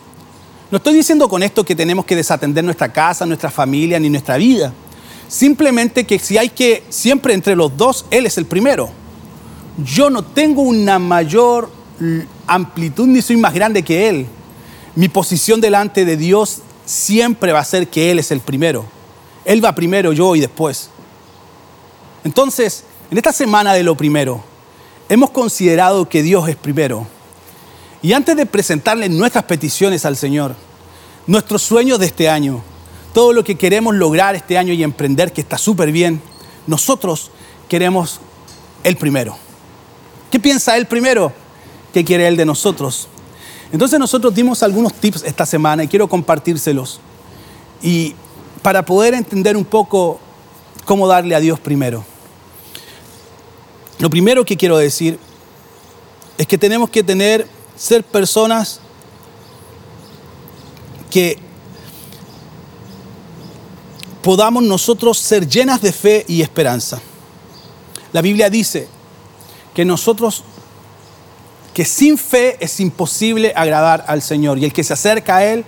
No 0.70 0.76
estoy 0.76 0.94
diciendo 0.94 1.28
con 1.28 1.42
esto 1.42 1.64
que 1.64 1.74
tenemos 1.74 2.04
que 2.04 2.14
desatender 2.14 2.62
nuestra 2.62 2.92
casa, 2.92 3.26
nuestra 3.26 3.50
familia 3.50 3.98
ni 3.98 4.08
nuestra 4.08 4.36
vida. 4.36 4.72
Simplemente 5.26 6.04
que 6.04 6.20
si 6.20 6.38
hay 6.38 6.50
que, 6.50 6.84
siempre 6.90 7.34
entre 7.34 7.56
los 7.56 7.76
dos, 7.76 8.06
Él 8.12 8.24
es 8.24 8.38
el 8.38 8.46
primero. 8.46 9.02
Yo 9.78 10.10
no 10.10 10.22
tengo 10.22 10.62
una 10.62 10.98
mayor 10.98 11.70
amplitud 12.46 13.06
ni 13.06 13.22
soy 13.22 13.36
más 13.36 13.54
grande 13.54 13.82
que 13.82 14.08
Él. 14.08 14.26
Mi 14.94 15.08
posición 15.08 15.60
delante 15.60 16.04
de 16.04 16.16
Dios 16.16 16.60
siempre 16.84 17.52
va 17.52 17.60
a 17.60 17.64
ser 17.64 17.88
que 17.88 18.10
Él 18.10 18.18
es 18.18 18.30
el 18.30 18.40
primero. 18.40 18.84
Él 19.44 19.64
va 19.64 19.74
primero, 19.74 20.12
yo 20.12 20.36
y 20.36 20.40
después. 20.40 20.90
Entonces, 22.22 22.84
en 23.10 23.18
esta 23.18 23.32
semana 23.32 23.74
de 23.74 23.82
lo 23.82 23.96
primero, 23.96 24.42
hemos 25.08 25.30
considerado 25.30 26.08
que 26.08 26.22
Dios 26.22 26.48
es 26.48 26.56
primero. 26.56 27.06
Y 28.00 28.12
antes 28.12 28.36
de 28.36 28.46
presentarle 28.46 29.08
nuestras 29.08 29.44
peticiones 29.44 30.04
al 30.04 30.16
Señor, 30.16 30.54
nuestros 31.26 31.62
sueños 31.62 31.98
de 31.98 32.06
este 32.06 32.28
año, 32.28 32.62
todo 33.12 33.32
lo 33.32 33.44
que 33.44 33.56
queremos 33.56 33.94
lograr 33.94 34.34
este 34.34 34.56
año 34.56 34.72
y 34.72 34.82
emprender, 34.82 35.32
que 35.32 35.40
está 35.40 35.58
súper 35.58 35.90
bien, 35.90 36.20
nosotros 36.66 37.30
queremos 37.68 38.20
el 38.82 38.96
primero. 38.96 39.36
¿Qué 40.34 40.40
piensa 40.40 40.76
Él 40.76 40.86
primero? 40.86 41.32
¿Qué 41.92 42.04
quiere 42.04 42.26
Él 42.26 42.36
de 42.36 42.44
nosotros? 42.44 43.06
Entonces 43.70 44.00
nosotros 44.00 44.34
dimos 44.34 44.64
algunos 44.64 44.92
tips 44.92 45.22
esta 45.22 45.46
semana 45.46 45.84
y 45.84 45.86
quiero 45.86 46.08
compartírselos. 46.08 46.98
Y 47.80 48.16
para 48.60 48.84
poder 48.84 49.14
entender 49.14 49.56
un 49.56 49.64
poco 49.64 50.18
cómo 50.86 51.06
darle 51.06 51.36
a 51.36 51.38
Dios 51.38 51.60
primero. 51.60 52.04
Lo 54.00 54.10
primero 54.10 54.44
que 54.44 54.56
quiero 54.56 54.76
decir 54.76 55.20
es 56.36 56.48
que 56.48 56.58
tenemos 56.58 56.90
que 56.90 57.04
tener 57.04 57.46
ser 57.76 58.02
personas 58.02 58.80
que 61.12 61.38
podamos 64.20 64.64
nosotros 64.64 65.16
ser 65.16 65.46
llenas 65.48 65.80
de 65.80 65.92
fe 65.92 66.24
y 66.26 66.42
esperanza. 66.42 67.00
La 68.12 68.20
Biblia 68.20 68.50
dice 68.50 68.88
que 69.74 69.84
nosotros, 69.84 70.44
que 71.74 71.84
sin 71.84 72.16
fe 72.16 72.56
es 72.60 72.80
imposible 72.80 73.52
agradar 73.56 74.04
al 74.06 74.22
Señor 74.22 74.58
y 74.58 74.64
el 74.64 74.72
que 74.72 74.84
se 74.84 74.92
acerca 74.92 75.36
a 75.36 75.44
Él 75.44 75.64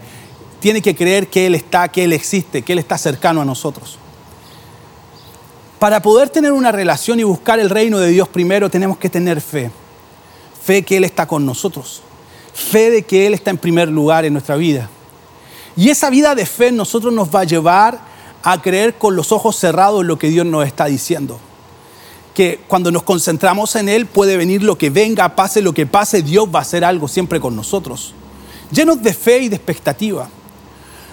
tiene 0.60 0.80
que 0.80 0.94
creer 0.94 1.28
que 1.28 1.46
Él 1.46 1.54
está, 1.54 1.88
que 1.88 2.04
Él 2.04 2.12
existe, 2.12 2.62
que 2.62 2.72
Él 2.72 2.78
está 2.78 2.96
cercano 2.96 3.42
a 3.42 3.44
nosotros. 3.44 3.98
Para 5.78 6.00
poder 6.00 6.30
tener 6.30 6.52
una 6.52 6.72
relación 6.72 7.20
y 7.20 7.24
buscar 7.24 7.58
el 7.60 7.68
reino 7.68 7.98
de 7.98 8.08
Dios 8.08 8.28
primero 8.28 8.70
tenemos 8.70 8.96
que 8.96 9.10
tener 9.10 9.40
fe. 9.40 9.70
Fe 10.64 10.82
que 10.82 10.96
Él 10.96 11.04
está 11.04 11.26
con 11.26 11.44
nosotros. 11.44 12.02
Fe 12.54 12.90
de 12.90 13.02
que 13.02 13.26
Él 13.26 13.34
está 13.34 13.50
en 13.50 13.58
primer 13.58 13.88
lugar 13.88 14.24
en 14.24 14.32
nuestra 14.32 14.56
vida. 14.56 14.88
Y 15.76 15.90
esa 15.90 16.08
vida 16.08 16.34
de 16.34 16.46
fe 16.46 16.68
en 16.68 16.76
nosotros 16.76 17.12
nos 17.12 17.34
va 17.34 17.40
a 17.40 17.44
llevar 17.44 18.00
a 18.42 18.62
creer 18.62 18.94
con 18.94 19.14
los 19.14 19.32
ojos 19.32 19.56
cerrados 19.56 20.04
lo 20.04 20.18
que 20.18 20.28
Dios 20.28 20.46
nos 20.46 20.66
está 20.66 20.86
diciendo. 20.86 21.38
Que 22.36 22.60
cuando 22.68 22.92
nos 22.92 23.02
concentramos 23.02 23.74
en 23.76 23.88
Él 23.88 24.04
puede 24.04 24.36
venir 24.36 24.62
lo 24.62 24.76
que 24.76 24.90
venga, 24.90 25.34
pase 25.34 25.62
lo 25.62 25.72
que 25.72 25.86
pase, 25.86 26.20
Dios 26.20 26.46
va 26.54 26.58
a 26.58 26.62
hacer 26.62 26.84
algo 26.84 27.08
siempre 27.08 27.40
con 27.40 27.56
nosotros. 27.56 28.12
Llenos 28.70 29.02
de 29.02 29.14
fe 29.14 29.38
y 29.38 29.48
de 29.48 29.56
expectativa. 29.56 30.28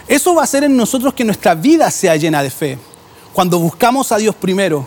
Eso 0.05 0.35
va 0.35 0.41
a 0.41 0.43
hacer 0.43 0.65
en 0.65 0.75
nosotros 0.75 1.13
que 1.13 1.23
nuestra 1.23 1.55
vida 1.55 1.89
sea 1.91 2.17
llena 2.17 2.43
de 2.43 2.49
fe. 2.49 2.77
Cuando 3.31 3.57
buscamos 3.57 4.11
a 4.11 4.17
Dios 4.17 4.35
primero, 4.35 4.85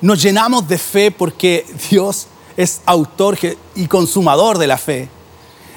nos 0.00 0.22
llenamos 0.22 0.68
de 0.68 0.78
fe 0.78 1.10
porque 1.10 1.66
Dios 1.90 2.28
es 2.56 2.80
autor 2.86 3.36
y 3.74 3.88
consumador 3.88 4.58
de 4.58 4.68
la 4.68 4.78
fe. 4.78 5.08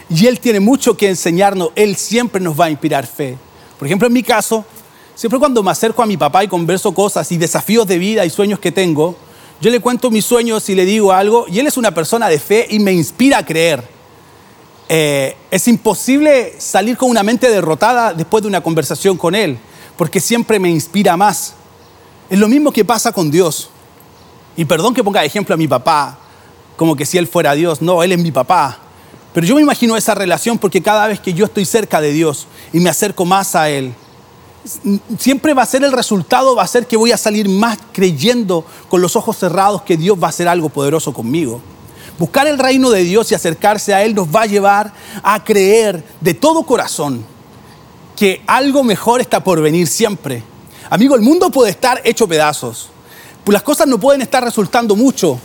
Y 0.07 0.27
Él 0.27 0.39
tiene 0.39 0.59
mucho 0.59 0.95
que 0.95 1.09
enseñarnos, 1.09 1.69
Él 1.75 1.95
siempre 1.95 2.39
nos 2.39 2.59
va 2.59 2.65
a 2.65 2.69
inspirar 2.69 3.07
fe. 3.07 3.37
Por 3.79 3.87
ejemplo, 3.87 4.07
en 4.07 4.13
mi 4.13 4.21
caso, 4.21 4.63
siempre 5.15 5.39
cuando 5.39 5.63
me 5.63 5.71
acerco 5.71 6.03
a 6.03 6.05
mi 6.05 6.15
papá 6.15 6.43
y 6.43 6.47
converso 6.47 6.93
cosas 6.93 7.31
y 7.31 7.37
desafíos 7.37 7.87
de 7.87 7.97
vida 7.97 8.23
y 8.23 8.29
sueños 8.29 8.59
que 8.59 8.71
tengo, 8.71 9.17
yo 9.61 9.69
le 9.69 9.79
cuento 9.79 10.09
mis 10.09 10.25
sueños 10.25 10.69
y 10.69 10.75
le 10.75 10.85
digo 10.85 11.11
algo, 11.11 11.45
y 11.49 11.59
Él 11.59 11.67
es 11.67 11.77
una 11.77 11.91
persona 11.93 12.29
de 12.29 12.39
fe 12.39 12.67
y 12.69 12.79
me 12.79 12.93
inspira 12.93 13.39
a 13.39 13.45
creer. 13.45 13.83
Eh, 14.87 15.35
es 15.51 15.67
imposible 15.67 16.55
salir 16.57 16.97
con 16.97 17.09
una 17.09 17.23
mente 17.23 17.49
derrotada 17.49 18.13
después 18.13 18.41
de 18.41 18.47
una 18.47 18.61
conversación 18.61 19.17
con 19.17 19.35
Él, 19.35 19.57
porque 19.97 20.19
siempre 20.19 20.59
me 20.59 20.69
inspira 20.69 21.17
más. 21.17 21.53
Es 22.29 22.39
lo 22.39 22.47
mismo 22.47 22.71
que 22.71 22.85
pasa 22.85 23.11
con 23.11 23.29
Dios. 23.29 23.69
Y 24.55 24.65
perdón 24.65 24.93
que 24.93 25.03
ponga 25.03 25.21
de 25.21 25.27
ejemplo 25.27 25.53
a 25.53 25.57
mi 25.57 25.67
papá, 25.67 26.17
como 26.77 26.95
que 26.95 27.05
si 27.05 27.17
Él 27.17 27.27
fuera 27.27 27.53
Dios. 27.53 27.81
No, 27.81 28.01
Él 28.01 28.13
es 28.13 28.19
mi 28.19 28.31
papá. 28.31 28.79
Pero 29.33 29.45
yo 29.45 29.55
me 29.55 29.61
imagino 29.61 29.95
esa 29.97 30.15
relación 30.15 30.57
porque 30.57 30.81
cada 30.81 31.05
vez 31.07 31.19
que 31.19 31.33
yo 31.33 31.45
estoy 31.45 31.65
cerca 31.65 32.01
de 32.01 32.11
Dios 32.11 32.47
y 32.73 32.79
me 32.79 32.89
acerco 32.89 33.25
más 33.25 33.55
a 33.55 33.69
Él, 33.69 33.93
siempre 35.17 35.53
va 35.53 35.63
a 35.63 35.65
ser 35.65 35.83
el 35.83 35.91
resultado, 35.91 36.55
va 36.55 36.63
a 36.63 36.67
ser 36.67 36.87
que 36.87 36.97
voy 36.97 37.11
a 37.11 37.17
salir 37.17 37.49
más 37.49 37.77
creyendo 37.91 38.65
con 38.89 39.01
los 39.01 39.15
ojos 39.15 39.37
cerrados 39.37 39.81
que 39.83 39.97
Dios 39.97 40.17
va 40.21 40.27
a 40.27 40.29
hacer 40.29 40.47
algo 40.47 40.69
poderoso 40.69 41.13
conmigo. 41.13 41.61
Buscar 42.17 42.47
el 42.47 42.59
reino 42.59 42.89
de 42.89 43.03
Dios 43.03 43.31
y 43.31 43.35
acercarse 43.35 43.93
a 43.93 44.03
Él 44.03 44.13
nos 44.13 44.27
va 44.27 44.41
a 44.41 44.45
llevar 44.45 44.93
a 45.23 45.43
creer 45.43 46.03
de 46.19 46.33
todo 46.33 46.63
corazón 46.63 47.23
que 48.15 48.41
algo 48.45 48.83
mejor 48.83 49.21
está 49.21 49.41
por 49.41 49.61
venir 49.61 49.87
siempre. 49.87 50.43
Amigo, 50.89 51.15
el 51.15 51.21
mundo 51.21 51.49
puede 51.49 51.71
estar 51.71 52.01
hecho 52.03 52.27
pedazos. 52.27 52.89
Las 53.45 53.63
cosas 53.63 53.87
no 53.87 53.99
pueden 53.99 54.21
estar 54.21 54.43
resultando 54.43 54.95
mucho, 54.95 55.39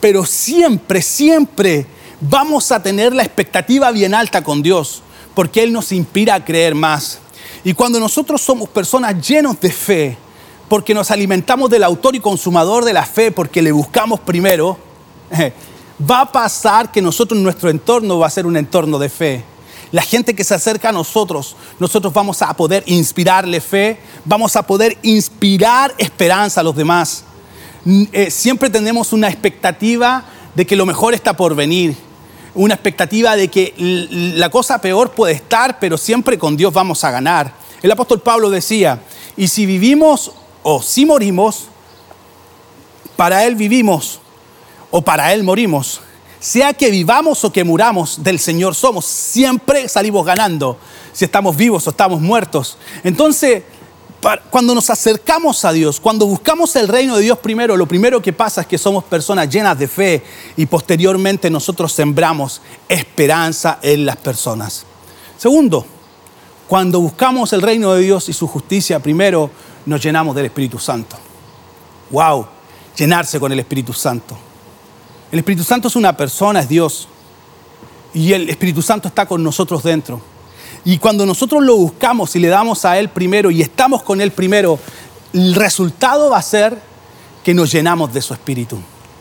pero 0.00 0.24
siempre, 0.24 1.02
siempre 1.02 1.86
vamos 2.20 2.70
a 2.70 2.82
tener 2.82 3.12
la 3.12 3.24
expectativa 3.24 3.90
bien 3.90 4.14
alta 4.14 4.44
con 4.44 4.62
Dios, 4.62 5.02
porque 5.34 5.62
Él 5.62 5.72
nos 5.72 5.90
inspira 5.90 6.36
a 6.36 6.44
creer 6.44 6.74
más. 6.74 7.18
Y 7.64 7.74
cuando 7.74 7.98
nosotros 7.98 8.40
somos 8.40 8.68
personas 8.68 9.26
llenos 9.26 9.60
de 9.60 9.70
fe, 9.70 10.16
porque 10.68 10.94
nos 10.94 11.10
alimentamos 11.10 11.70
del 11.70 11.82
autor 11.82 12.14
y 12.14 12.20
consumador 12.20 12.84
de 12.84 12.92
la 12.92 13.04
fe, 13.04 13.30
porque 13.30 13.62
le 13.62 13.72
buscamos 13.72 14.20
primero, 14.20 14.76
va 16.10 16.20
a 16.20 16.32
pasar 16.32 16.92
que 16.92 17.02
nosotros, 17.02 17.40
nuestro 17.40 17.70
entorno 17.70 18.18
va 18.18 18.26
a 18.26 18.30
ser 18.30 18.46
un 18.46 18.56
entorno 18.56 18.98
de 18.98 19.08
fe. 19.08 19.44
La 19.90 20.02
gente 20.02 20.34
que 20.34 20.44
se 20.44 20.54
acerca 20.54 20.90
a 20.90 20.92
nosotros, 20.92 21.56
nosotros 21.78 22.12
vamos 22.12 22.42
a 22.42 22.52
poder 22.54 22.84
inspirarle 22.86 23.60
fe, 23.60 23.98
vamos 24.24 24.54
a 24.54 24.62
poder 24.62 24.98
inspirar 25.02 25.94
esperanza 25.96 26.60
a 26.60 26.64
los 26.64 26.76
demás. 26.76 27.24
Eh, 28.12 28.30
siempre 28.30 28.68
tenemos 28.68 29.14
una 29.14 29.28
expectativa 29.28 30.24
de 30.54 30.66
que 30.66 30.76
lo 30.76 30.84
mejor 30.84 31.14
está 31.14 31.34
por 31.34 31.54
venir 31.54 31.96
una 32.54 32.74
expectativa 32.74 33.36
de 33.36 33.48
que 33.48 33.74
la 34.36 34.50
cosa 34.50 34.80
peor 34.80 35.10
puede 35.12 35.34
estar, 35.34 35.78
pero 35.78 35.96
siempre 35.96 36.38
con 36.38 36.56
Dios 36.56 36.72
vamos 36.72 37.04
a 37.04 37.10
ganar. 37.10 37.52
El 37.82 37.90
apóstol 37.90 38.20
Pablo 38.20 38.50
decía, 38.50 39.00
y 39.36 39.48
si 39.48 39.66
vivimos 39.66 40.32
o 40.62 40.82
si 40.82 41.06
morimos, 41.06 41.66
para 43.16 43.44
Él 43.44 43.56
vivimos 43.56 44.20
o 44.90 45.02
para 45.02 45.32
Él 45.32 45.42
morimos. 45.42 46.00
Sea 46.40 46.72
que 46.72 46.90
vivamos 46.90 47.44
o 47.44 47.52
que 47.52 47.64
muramos, 47.64 48.22
del 48.22 48.38
Señor 48.38 48.74
somos. 48.74 49.04
Siempre 49.04 49.88
salimos 49.88 50.24
ganando, 50.24 50.78
si 51.12 51.24
estamos 51.24 51.56
vivos 51.56 51.86
o 51.86 51.90
estamos 51.90 52.20
muertos. 52.20 52.78
Entonces, 53.02 53.64
cuando 54.50 54.74
nos 54.74 54.90
acercamos 54.90 55.64
a 55.64 55.72
Dios, 55.72 56.00
cuando 56.00 56.26
buscamos 56.26 56.74
el 56.76 56.88
reino 56.88 57.16
de 57.16 57.22
Dios 57.22 57.38
primero, 57.38 57.76
lo 57.76 57.86
primero 57.86 58.20
que 58.20 58.32
pasa 58.32 58.62
es 58.62 58.66
que 58.66 58.78
somos 58.78 59.04
personas 59.04 59.48
llenas 59.48 59.78
de 59.78 59.86
fe 59.86 60.22
y 60.56 60.66
posteriormente 60.66 61.48
nosotros 61.50 61.92
sembramos 61.92 62.60
esperanza 62.88 63.78
en 63.80 64.04
las 64.04 64.16
personas. 64.16 64.84
Segundo, 65.36 65.86
cuando 66.66 67.00
buscamos 67.00 67.52
el 67.52 67.62
reino 67.62 67.94
de 67.94 68.02
Dios 68.02 68.28
y 68.28 68.32
su 68.32 68.48
justicia, 68.48 69.00
primero 69.00 69.50
nos 69.86 70.02
llenamos 70.02 70.34
del 70.34 70.46
Espíritu 70.46 70.78
Santo. 70.78 71.16
¡Wow! 72.10 72.46
Llenarse 72.96 73.38
con 73.38 73.52
el 73.52 73.60
Espíritu 73.60 73.92
Santo. 73.92 74.36
El 75.30 75.38
Espíritu 75.38 75.62
Santo 75.62 75.88
es 75.88 75.96
una 75.96 76.16
persona, 76.16 76.60
es 76.60 76.68
Dios. 76.68 77.08
Y 78.12 78.32
el 78.32 78.50
Espíritu 78.50 78.82
Santo 78.82 79.08
está 79.08 79.26
con 79.26 79.42
nosotros 79.42 79.82
dentro. 79.82 80.20
Y 80.88 80.96
cuando 80.96 81.26
nosotros 81.26 81.62
lo 81.62 81.76
buscamos 81.76 82.34
y 82.34 82.38
le 82.38 82.48
damos 82.48 82.86
a 82.86 82.98
Él 82.98 83.10
primero 83.10 83.50
y 83.50 83.60
estamos 83.60 84.02
con 84.02 84.22
Él 84.22 84.30
primero, 84.30 84.78
el 85.34 85.54
resultado 85.54 86.30
va 86.30 86.38
a 86.38 86.42
ser 86.42 86.78
que 87.44 87.52
nos 87.52 87.70
llenamos 87.70 88.14
de 88.14 88.22
su 88.22 88.32
espíritu. 88.32 88.78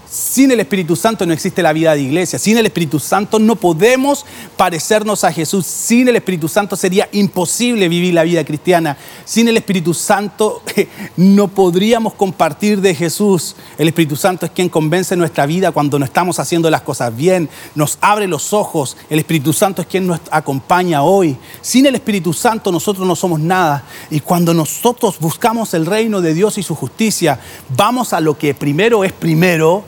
Sin 0.09 0.51
el 0.51 0.61
Espíritu 0.61 0.95
Santo 0.95 1.25
no 1.25 1.33
existe 1.33 1.61
la 1.61 1.73
vida 1.73 1.93
de 1.93 1.99
iglesia. 1.99 2.39
Sin 2.39 2.57
el 2.57 2.65
Espíritu 2.65 2.97
Santo 2.97 3.39
no 3.39 3.57
podemos 3.57 4.25
parecernos 4.55 5.25
a 5.25 5.33
Jesús. 5.33 5.65
Sin 5.65 6.07
el 6.07 6.15
Espíritu 6.15 6.47
Santo 6.47 6.77
sería 6.77 7.09
imposible 7.11 7.89
vivir 7.89 8.13
la 8.13 8.23
vida 8.23 8.45
cristiana. 8.45 8.95
Sin 9.25 9.49
el 9.49 9.57
Espíritu 9.57 9.93
Santo 9.93 10.61
no 11.17 11.49
podríamos 11.49 12.13
compartir 12.13 12.79
de 12.79 12.95
Jesús. 12.95 13.57
El 13.77 13.89
Espíritu 13.89 14.15
Santo 14.15 14.45
es 14.45 14.53
quien 14.53 14.69
convence 14.69 15.13
nuestra 15.17 15.45
vida 15.45 15.73
cuando 15.73 15.99
no 15.99 16.05
estamos 16.05 16.39
haciendo 16.39 16.69
las 16.69 16.83
cosas 16.83 17.13
bien. 17.13 17.49
Nos 17.75 17.97
abre 17.99 18.27
los 18.27 18.53
ojos. 18.53 18.95
El 19.09 19.19
Espíritu 19.19 19.51
Santo 19.51 19.81
es 19.81 19.89
quien 19.89 20.07
nos 20.07 20.21
acompaña 20.31 21.03
hoy. 21.03 21.35
Sin 21.61 21.85
el 21.85 21.95
Espíritu 21.95 22.31
Santo 22.31 22.71
nosotros 22.71 23.05
no 23.05 23.15
somos 23.17 23.41
nada. 23.41 23.83
Y 24.09 24.21
cuando 24.21 24.53
nosotros 24.53 25.19
buscamos 25.19 25.73
el 25.73 25.85
reino 25.85 26.21
de 26.21 26.33
Dios 26.33 26.57
y 26.57 26.63
su 26.63 26.75
justicia, 26.75 27.41
vamos 27.75 28.13
a 28.13 28.21
lo 28.21 28.37
que 28.37 28.53
primero 28.53 29.03
es 29.03 29.11
primero 29.11 29.83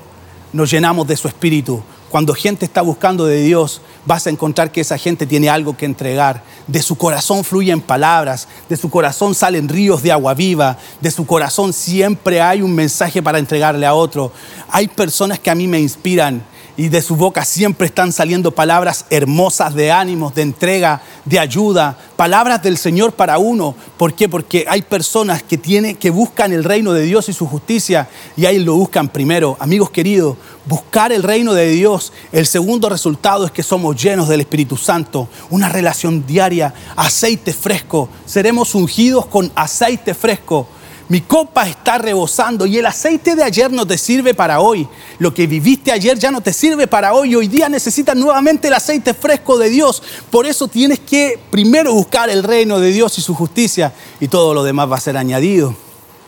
nos 0.53 0.71
llenamos 0.71 1.07
de 1.07 1.17
su 1.17 1.27
espíritu. 1.27 1.81
Cuando 2.09 2.33
gente 2.33 2.65
está 2.65 2.81
buscando 2.81 3.25
de 3.25 3.41
Dios, 3.43 3.81
vas 4.05 4.25
a 4.25 4.31
encontrar 4.31 4.71
que 4.71 4.81
esa 4.81 4.97
gente 4.97 5.27
tiene 5.27 5.47
algo 5.47 5.77
que 5.77 5.85
entregar. 5.85 6.43
De 6.65 6.81
su 6.81 6.95
corazón 6.95 7.43
fluyen 7.43 7.81
palabras, 7.81 8.47
de 8.67 8.77
su 8.77 8.89
corazón 8.89 9.35
salen 9.35 9.69
ríos 9.69 10.01
de 10.01 10.11
agua 10.11 10.33
viva, 10.33 10.77
de 11.01 11.11
su 11.11 11.27
corazón 11.27 11.71
siempre 11.71 12.41
hay 12.41 12.63
un 12.63 12.73
mensaje 12.73 13.21
para 13.21 13.37
entregarle 13.37 13.85
a 13.85 13.93
otro. 13.93 14.31
Hay 14.71 14.87
personas 14.87 15.37
que 15.39 15.51
a 15.51 15.55
mí 15.55 15.67
me 15.67 15.79
inspiran 15.79 16.43
y 16.79 16.87
de 16.87 17.01
su 17.01 17.17
boca 17.17 17.43
siempre 17.43 17.87
están 17.87 18.13
saliendo 18.13 18.51
palabras 18.51 19.03
hermosas 19.09 19.75
de 19.75 19.91
ánimos, 19.91 20.33
de 20.33 20.43
entrega, 20.43 21.01
de 21.25 21.37
ayuda, 21.37 21.97
palabras 22.15 22.63
del 22.63 22.77
Señor 22.77 23.11
para 23.11 23.37
uno. 23.37 23.75
¿Por 23.97 24.13
qué? 24.13 24.29
Porque 24.29 24.65
hay 24.65 24.81
personas 24.83 25.43
que, 25.43 25.57
tienen, 25.57 25.97
que 25.97 26.09
buscan 26.09 26.53
el 26.53 26.63
reino 26.63 26.93
de 26.93 27.01
Dios 27.01 27.27
y 27.27 27.33
su 27.33 27.45
justicia 27.45 28.07
y 28.37 28.45
ahí 28.45 28.59
lo 28.59 28.75
buscan 28.75 29.09
primero. 29.09 29.57
Amigos 29.59 29.89
queridos, 29.89 30.37
buscar 30.67 31.11
el 31.11 31.23
reino 31.23 31.53
de 31.53 31.69
Dios, 31.69 32.13
el 32.31 32.47
segundo 32.47 32.87
resultado 32.87 33.45
es 33.45 33.51
que 33.51 33.61
somos 33.61 34.01
llenos 34.01 34.29
del 34.29 34.39
Espíritu 34.39 34.77
Santo, 34.77 35.27
una 35.49 35.67
relación 35.67 36.25
diaria, 36.25 36.73
aceite 36.95 37.51
fresco, 37.51 38.07
seremos 38.25 38.73
ungidos 38.73 39.25
con 39.25 39.51
aceite 39.53 40.13
fresco 40.13 40.65
mi 41.09 41.21
copa 41.21 41.67
está 41.67 41.97
rebosando 41.97 42.67
y 42.67 42.77
el 42.77 42.85
aceite 42.85 43.35
de 43.35 43.43
ayer 43.43 43.71
no 43.71 43.87
te 43.87 43.97
sirve 43.97 44.35
para 44.35 44.59
hoy. 44.59 44.87
Lo 45.17 45.33
que 45.33 45.47
viviste 45.47 45.91
ayer 45.91 46.19
ya 46.19 46.29
no 46.29 46.39
te 46.39 46.53
sirve 46.53 46.85
para 46.85 47.13
hoy. 47.13 47.35
Hoy 47.35 47.47
día 47.47 47.67
necesitas 47.67 48.15
nuevamente 48.15 48.67
el 48.67 48.75
aceite 48.75 49.15
fresco 49.15 49.57
de 49.57 49.69
Dios. 49.69 50.03
Por 50.29 50.45
eso 50.45 50.67
tienes 50.67 50.99
que 50.99 51.39
primero 51.49 51.95
buscar 51.95 52.29
el 52.29 52.43
reino 52.43 52.79
de 52.79 52.91
Dios 52.91 53.17
y 53.17 53.21
su 53.21 53.33
justicia 53.33 53.91
y 54.19 54.27
todo 54.27 54.53
lo 54.53 54.63
demás 54.63 54.91
va 54.91 54.97
a 54.97 55.01
ser 55.01 55.17
añadido. 55.17 55.75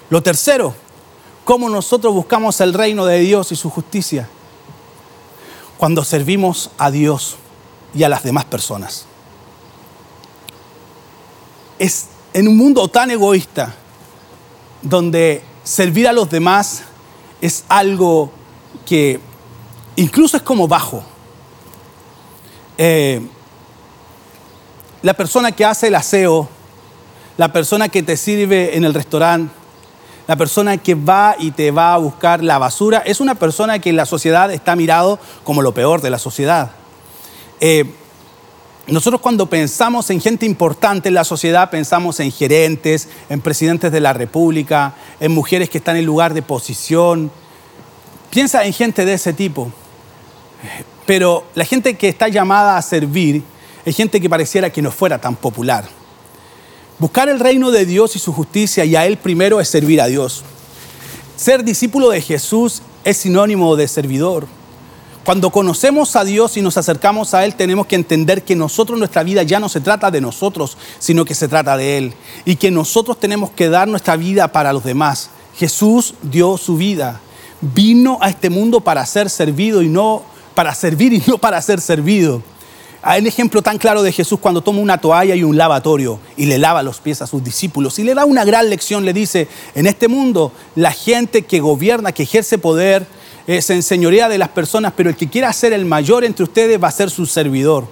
Lo 0.09 0.23
tercero, 0.23 0.73
¿cómo 1.45 1.69
nosotros 1.69 2.11
buscamos 2.15 2.59
el 2.59 2.73
reino 2.73 3.05
de 3.05 3.19
Dios 3.19 3.51
y 3.51 3.55
su 3.55 3.69
justicia? 3.69 4.27
Cuando 5.77 6.03
servimos 6.03 6.71
a 6.79 6.89
Dios 6.89 7.35
y 7.93 8.01
a 8.01 8.09
las 8.09 8.23
demás 8.23 8.45
personas. 8.45 9.05
Es 11.77 12.07
en 12.33 12.47
un 12.47 12.57
mundo 12.57 12.87
tan 12.87 13.11
egoísta 13.11 13.75
donde 14.81 15.43
servir 15.63 16.07
a 16.07 16.13
los 16.13 16.29
demás 16.29 16.83
es 17.41 17.65
algo 17.67 18.31
que 18.85 19.19
incluso 19.95 20.37
es 20.37 20.43
como 20.43 20.67
bajo. 20.67 21.03
Eh, 22.77 23.21
la 25.01 25.13
persona 25.13 25.51
que 25.51 25.65
hace 25.65 25.87
el 25.87 25.95
aseo 25.95 26.49
la 27.41 27.51
persona 27.51 27.89
que 27.89 28.03
te 28.03 28.17
sirve 28.17 28.77
en 28.77 28.83
el 28.83 28.93
restaurante, 28.93 29.51
la 30.27 30.35
persona 30.35 30.77
que 30.77 30.95
va 30.95 31.35
y 31.39 31.49
te 31.49 31.71
va 31.71 31.95
a 31.95 31.97
buscar 31.97 32.43
la 32.43 32.59
basura, 32.59 32.99
es 33.05 33.19
una 33.19 33.33
persona 33.33 33.79
que 33.79 33.89
en 33.89 33.95
la 33.95 34.05
sociedad 34.05 34.51
está 34.51 34.75
mirado 34.75 35.17
como 35.43 35.63
lo 35.63 35.73
peor 35.73 36.01
de 36.01 36.09
la 36.09 36.19
sociedad. 36.19 36.71
Eh, 37.59 37.85
nosotros 38.87 39.21
cuando 39.21 39.45
pensamos 39.45 40.09
en 40.09 40.19
gente 40.19 40.45
importante 40.45 41.09
en 41.09 41.15
la 41.15 41.23
sociedad, 41.23 41.69
pensamos 41.69 42.19
en 42.19 42.31
gerentes, 42.31 43.07
en 43.29 43.39
presidentes 43.39 43.91
de 43.91 43.99
la 43.99 44.11
República, 44.11 44.95
en 45.19 45.31
mujeres 45.31 45.69
que 45.69 45.77
están 45.77 45.97
en 45.97 46.05
lugar 46.05 46.33
de 46.33 46.41
posición. 46.41 47.31
Piensa 48.31 48.65
en 48.65 48.73
gente 48.73 49.05
de 49.05 49.13
ese 49.13 49.33
tipo. 49.33 49.71
Pero 51.05 51.45
la 51.55 51.65
gente 51.65 51.95
que 51.95 52.09
está 52.09 52.27
llamada 52.27 52.77
a 52.77 52.81
servir 52.81 53.43
es 53.85 53.95
gente 53.95 54.19
que 54.19 54.29
pareciera 54.29 54.71
que 54.71 54.81
no 54.81 54.91
fuera 54.91 55.19
tan 55.19 55.35
popular. 55.35 55.85
Buscar 56.97 57.29
el 57.29 57.39
reino 57.39 57.71
de 57.71 57.85
Dios 57.85 58.15
y 58.15 58.19
su 58.19 58.33
justicia 58.33 58.85
y 58.85 58.95
a 58.95 59.05
Él 59.05 59.17
primero 59.17 59.59
es 59.59 59.67
servir 59.67 60.01
a 60.01 60.07
Dios. 60.07 60.43
Ser 61.35 61.63
discípulo 61.63 62.09
de 62.09 62.21
Jesús 62.21 62.81
es 63.03 63.17
sinónimo 63.17 63.75
de 63.75 63.87
servidor. 63.87 64.47
Cuando 65.23 65.51
conocemos 65.51 66.15
a 66.15 66.23
Dios 66.23 66.57
y 66.57 66.61
nos 66.61 66.77
acercamos 66.77 67.35
a 67.35 67.45
Él, 67.45 67.53
tenemos 67.53 67.85
que 67.85 67.95
entender 67.95 68.41
que 68.41 68.55
nosotros, 68.55 68.97
nuestra 68.97 69.21
vida 69.21 69.43
ya 69.43 69.59
no 69.59 69.69
se 69.69 69.79
trata 69.79 70.09
de 70.09 70.19
nosotros, 70.19 70.77
sino 70.97 71.25
que 71.25 71.35
se 71.35 71.47
trata 71.47 71.77
de 71.77 71.97
Él. 71.99 72.13
Y 72.43 72.55
que 72.55 72.71
nosotros 72.71 73.19
tenemos 73.19 73.51
que 73.51 73.69
dar 73.69 73.87
nuestra 73.87 74.15
vida 74.15 74.47
para 74.47 74.73
los 74.73 74.83
demás. 74.83 75.29
Jesús 75.55 76.15
dio 76.23 76.57
su 76.57 76.75
vida. 76.75 77.21
Vino 77.61 78.17
a 78.21 78.29
este 78.29 78.49
mundo 78.49 78.81
para 78.81 79.05
ser 79.05 79.29
servido 79.29 79.83
y 79.83 79.89
no 79.89 80.23
para 80.55 80.73
servir 80.73 81.13
y 81.13 81.23
no 81.27 81.37
para 81.37 81.61
ser 81.61 81.81
servido. 81.81 82.41
Hay 83.03 83.21
un 83.21 83.27
ejemplo 83.27 83.61
tan 83.61 83.77
claro 83.77 84.01
de 84.01 84.11
Jesús 84.11 84.39
cuando 84.39 84.61
toma 84.61 84.79
una 84.79 84.99
toalla 84.99 85.35
y 85.35 85.43
un 85.43 85.57
lavatorio 85.57 86.19
y 86.37 86.45
le 86.45 86.57
lava 86.57 86.83
los 86.83 86.99
pies 86.99 87.21
a 87.21 87.27
sus 87.27 87.43
discípulos 87.43 87.97
y 87.97 88.03
le 88.03 88.13
da 88.13 88.25
una 88.25 88.45
gran 88.45 88.69
lección, 88.69 89.05
le 89.05 89.13
dice, 89.13 89.47
en 89.73 89.87
este 89.87 90.07
mundo 90.07 90.51
la 90.75 90.91
gente 90.91 91.43
que 91.43 91.59
gobierna, 91.59 92.11
que 92.11 92.23
ejerce 92.23 92.59
poder, 92.59 93.07
eh, 93.47 93.61
se 93.61 93.73
enseñorea 93.73 94.29
de 94.29 94.37
las 94.37 94.49
personas, 94.49 94.93
pero 94.95 95.09
el 95.09 95.15
que 95.15 95.29
quiera 95.29 95.51
ser 95.53 95.73
el 95.73 95.85
mayor 95.85 96.23
entre 96.23 96.43
ustedes 96.43 96.81
va 96.81 96.87
a 96.87 96.91
ser 96.91 97.09
su 97.09 97.25
servidor. 97.25 97.85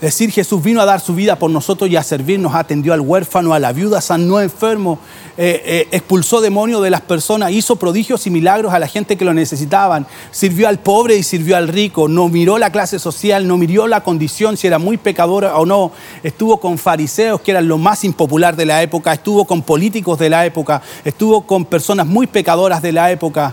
Es 0.00 0.12
decir, 0.12 0.30
Jesús 0.30 0.62
vino 0.62 0.80
a 0.80 0.84
dar 0.84 1.00
su 1.00 1.12
vida 1.12 1.40
por 1.40 1.50
nosotros 1.50 1.90
y 1.90 1.96
a 1.96 2.04
servirnos, 2.04 2.54
atendió 2.54 2.92
al 2.92 3.00
huérfano, 3.00 3.52
a 3.52 3.58
la 3.58 3.72
viuda, 3.72 4.00
sanó 4.00 4.40
enfermo, 4.40 5.00
eh, 5.36 5.60
eh, 5.64 5.88
expulsó 5.90 6.40
demonios 6.40 6.80
de 6.84 6.90
las 6.90 7.00
personas, 7.00 7.50
hizo 7.50 7.74
prodigios 7.74 8.24
y 8.24 8.30
milagros 8.30 8.72
a 8.72 8.78
la 8.78 8.86
gente 8.86 9.16
que 9.16 9.24
lo 9.24 9.34
necesitaban, 9.34 10.06
sirvió 10.30 10.68
al 10.68 10.78
pobre 10.78 11.16
y 11.16 11.24
sirvió 11.24 11.56
al 11.56 11.66
rico, 11.66 12.06
no 12.06 12.28
miró 12.28 12.58
la 12.58 12.70
clase 12.70 13.00
social, 13.00 13.48
no 13.48 13.56
miró 13.56 13.88
la 13.88 14.04
condición, 14.04 14.56
si 14.56 14.68
era 14.68 14.78
muy 14.78 14.98
pecador 14.98 15.46
o 15.46 15.66
no, 15.66 15.90
estuvo 16.22 16.60
con 16.60 16.78
fariseos 16.78 17.40
que 17.40 17.50
eran 17.50 17.66
lo 17.66 17.76
más 17.76 18.04
impopular 18.04 18.54
de 18.54 18.66
la 18.66 18.80
época, 18.80 19.12
estuvo 19.12 19.46
con 19.46 19.62
políticos 19.62 20.16
de 20.20 20.30
la 20.30 20.46
época, 20.46 20.80
estuvo 21.04 21.44
con 21.44 21.64
personas 21.64 22.06
muy 22.06 22.28
pecadoras 22.28 22.80
de 22.82 22.92
la 22.92 23.10
época. 23.10 23.52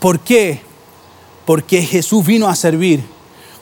¿Por 0.00 0.18
qué? 0.18 0.73
Porque 1.44 1.82
Jesús 1.82 2.24
vino 2.24 2.48
a 2.48 2.54
servir 2.54 3.04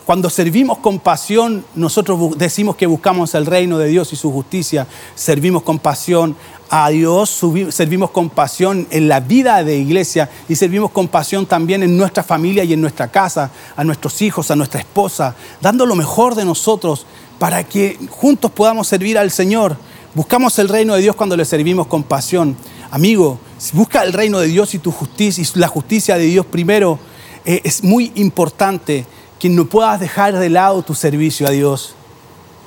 cuando 0.04 0.28
servimos 0.30 0.78
con 0.78 0.98
pasión, 0.98 1.64
nosotros 1.76 2.36
decimos 2.36 2.74
que 2.74 2.86
buscamos 2.86 3.36
el 3.36 3.46
reino 3.46 3.78
de 3.78 3.86
Dios 3.86 4.12
y 4.12 4.16
su 4.16 4.32
justicia. 4.32 4.88
Servimos 5.14 5.62
con 5.62 5.78
pasión 5.78 6.34
a 6.70 6.90
Dios, 6.90 7.40
servimos 7.70 8.10
con 8.10 8.28
pasión 8.28 8.88
en 8.90 9.08
la 9.08 9.20
vida 9.20 9.62
de 9.62 9.76
iglesia 9.76 10.28
y 10.48 10.56
servimos 10.56 10.90
con 10.90 11.06
pasión 11.06 11.46
también 11.46 11.84
en 11.84 11.96
nuestra 11.96 12.24
familia 12.24 12.64
y 12.64 12.72
en 12.72 12.80
nuestra 12.80 13.08
casa, 13.08 13.52
a 13.76 13.84
nuestros 13.84 14.20
hijos, 14.22 14.50
a 14.50 14.56
nuestra 14.56 14.80
esposa, 14.80 15.36
dando 15.60 15.86
lo 15.86 15.94
mejor 15.94 16.34
de 16.34 16.44
nosotros 16.44 17.06
para 17.38 17.62
que 17.62 17.96
juntos 18.10 18.50
podamos 18.50 18.88
servir 18.88 19.16
al 19.16 19.30
Señor. 19.30 19.76
Buscamos 20.14 20.58
el 20.58 20.68
reino 20.68 20.94
de 20.94 21.02
Dios 21.02 21.14
cuando 21.14 21.36
le 21.36 21.44
servimos 21.44 21.86
con 21.86 22.02
pasión. 22.02 22.56
Amigo, 22.90 23.38
busca 23.72 24.02
el 24.02 24.12
reino 24.12 24.40
de 24.40 24.48
Dios 24.48 24.74
y 24.74 24.80
tu 24.80 24.90
justicia 24.90 25.44
y 25.44 25.58
la 25.60 25.68
justicia 25.68 26.16
de 26.16 26.24
Dios 26.24 26.44
primero. 26.44 26.98
Eh, 27.44 27.60
es 27.64 27.82
muy 27.82 28.12
importante 28.14 29.04
que 29.38 29.48
no 29.48 29.66
puedas 29.66 29.98
dejar 29.98 30.38
de 30.38 30.48
lado 30.48 30.82
tu 30.82 30.94
servicio 30.94 31.46
a 31.46 31.50
Dios. 31.50 31.94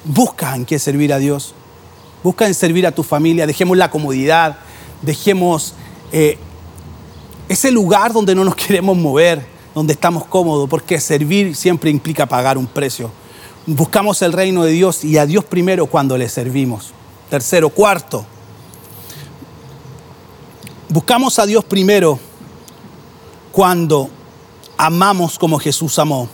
Busca 0.04 0.56
en 0.56 0.66
qué 0.66 0.78
servir 0.78 1.14
a 1.14 1.20
Dios. 1.20 1.54
Busca 2.24 2.48
en 2.48 2.54
servir 2.54 2.86
a 2.86 2.92
tu 2.92 3.04
familia. 3.04 3.48
Dejemos 3.48 3.78
la 3.78 3.90
comodidad. 3.90 4.58
Dejemos 5.02 5.74
eh, 6.12 6.38
ese 7.48 7.72
lugar 7.72 8.12
donde 8.12 8.36
no 8.36 8.44
nos 8.44 8.56
queremos 8.58 8.98
mover, 8.98 9.46
donde 9.74 9.94
estamos 9.94 10.26
cómodos, 10.26 10.70
porque 10.70 11.00
servir 11.00 11.56
siempre 11.56 11.90
implica 11.90 12.26
pagar 12.26 12.58
un 12.58 12.68
precio. 12.68 13.12
Buscamos 13.66 14.22
el 14.22 14.34
reino 14.34 14.64
de 14.64 14.72
Dios 14.72 15.04
y 15.04 15.18
a 15.18 15.26
Dios 15.26 15.46
primero 15.46 15.88
cuando 15.88 16.18
le 16.18 16.30
servimos. 16.30 16.92
Tercero, 17.30 17.70
cuarto. 17.70 18.26
Buscamos 20.90 21.40
a 21.40 21.46
Dios 21.46 21.64
primero 21.64 22.20
cuando 23.52 24.10
amamos 24.78 25.38
como 25.38 25.60
Jesús 25.60 26.00
amó. 26.00 26.28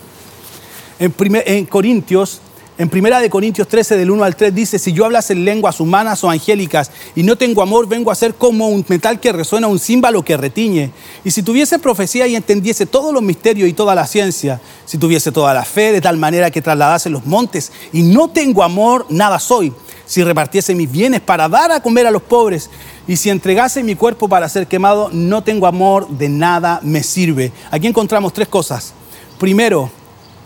En, 1.00 1.66
Corintios, 1.66 2.42
en 2.78 2.88
primera 2.88 3.20
de 3.20 3.30
Corintios 3.30 3.68
13, 3.68 3.98
del 3.98 4.12
1 4.12 4.24
al 4.24 4.36
3, 4.36 4.54
dice, 4.54 4.78
si 4.78 4.94
yo 4.94 5.06
hablase 5.06 5.34
en 5.34 5.46
lenguas 5.46 5.80
humanas 5.80 6.24
o 6.24 6.30
angélicas 6.30 6.92
y 7.16 7.24
no 7.24 7.36
tengo 7.36 7.64
amor, 7.64 7.88
vengo 7.88 8.12
a 8.12 8.16
ser 8.16 8.36
como 8.36 8.68
un 8.68 8.86
metal 8.88 9.20
que 9.20 9.32
resuena, 9.32 9.68
un 9.68 9.80
címbalo 9.80 10.24
que 10.24 10.38
retiñe. 10.38 10.92
Y 11.24 11.32
si 11.32 11.42
tuviese 11.42 11.80
profecía 11.80 12.28
y 12.28 12.36
entendiese 12.36 12.86
todos 12.86 13.12
los 13.14 13.24
misterios 13.24 13.68
y 13.68 13.74
toda 13.74 13.96
la 13.96 14.06
ciencia, 14.06 14.62
si 14.86 15.00
tuviese 15.00 15.32
toda 15.32 15.56
la 15.56 15.66
fe 15.66 15.92
de 15.92 16.02
tal 16.02 16.18
manera 16.18 16.52
que 16.52 16.62
trasladase 16.62 17.10
los 17.10 17.26
montes 17.26 17.72
y 17.92 18.04
no 18.04 18.30
tengo 18.30 18.64
amor, 18.64 19.08
nada 19.10 19.40
soy. 19.40 19.74
Si 20.12 20.22
repartiese 20.26 20.76
mis 20.76 20.92
bienes 20.92 21.22
para 21.22 21.48
dar 21.48 21.72
a 21.72 21.82
comer 21.82 22.06
a 22.06 22.12
los 22.12 22.22
pobres 22.22 22.70
y 23.08 23.16
si 23.16 23.30
entregase 23.30 23.82
mi 23.82 23.96
cuerpo 23.96 24.28
para 24.28 24.50
ser 24.50 24.68
quemado, 24.68 25.10
no 25.14 25.42
tengo 25.42 25.68
amor, 25.68 26.06
de 26.10 26.28
nada 26.28 26.82
me 26.84 27.02
sirve. 27.02 27.54
Aquí 27.72 27.88
encontramos 27.88 28.34
tres 28.34 28.50
cosas. 28.50 28.94
Primero, 29.40 29.90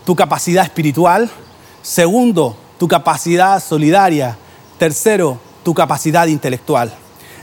tu 0.05 0.15
capacidad 0.15 0.63
espiritual. 0.63 1.31
Segundo, 1.81 2.55
tu 2.77 2.87
capacidad 2.87 3.59
solidaria. 3.59 4.37
Tercero, 4.77 5.39
tu 5.63 5.73
capacidad 5.73 6.27
intelectual. 6.27 6.93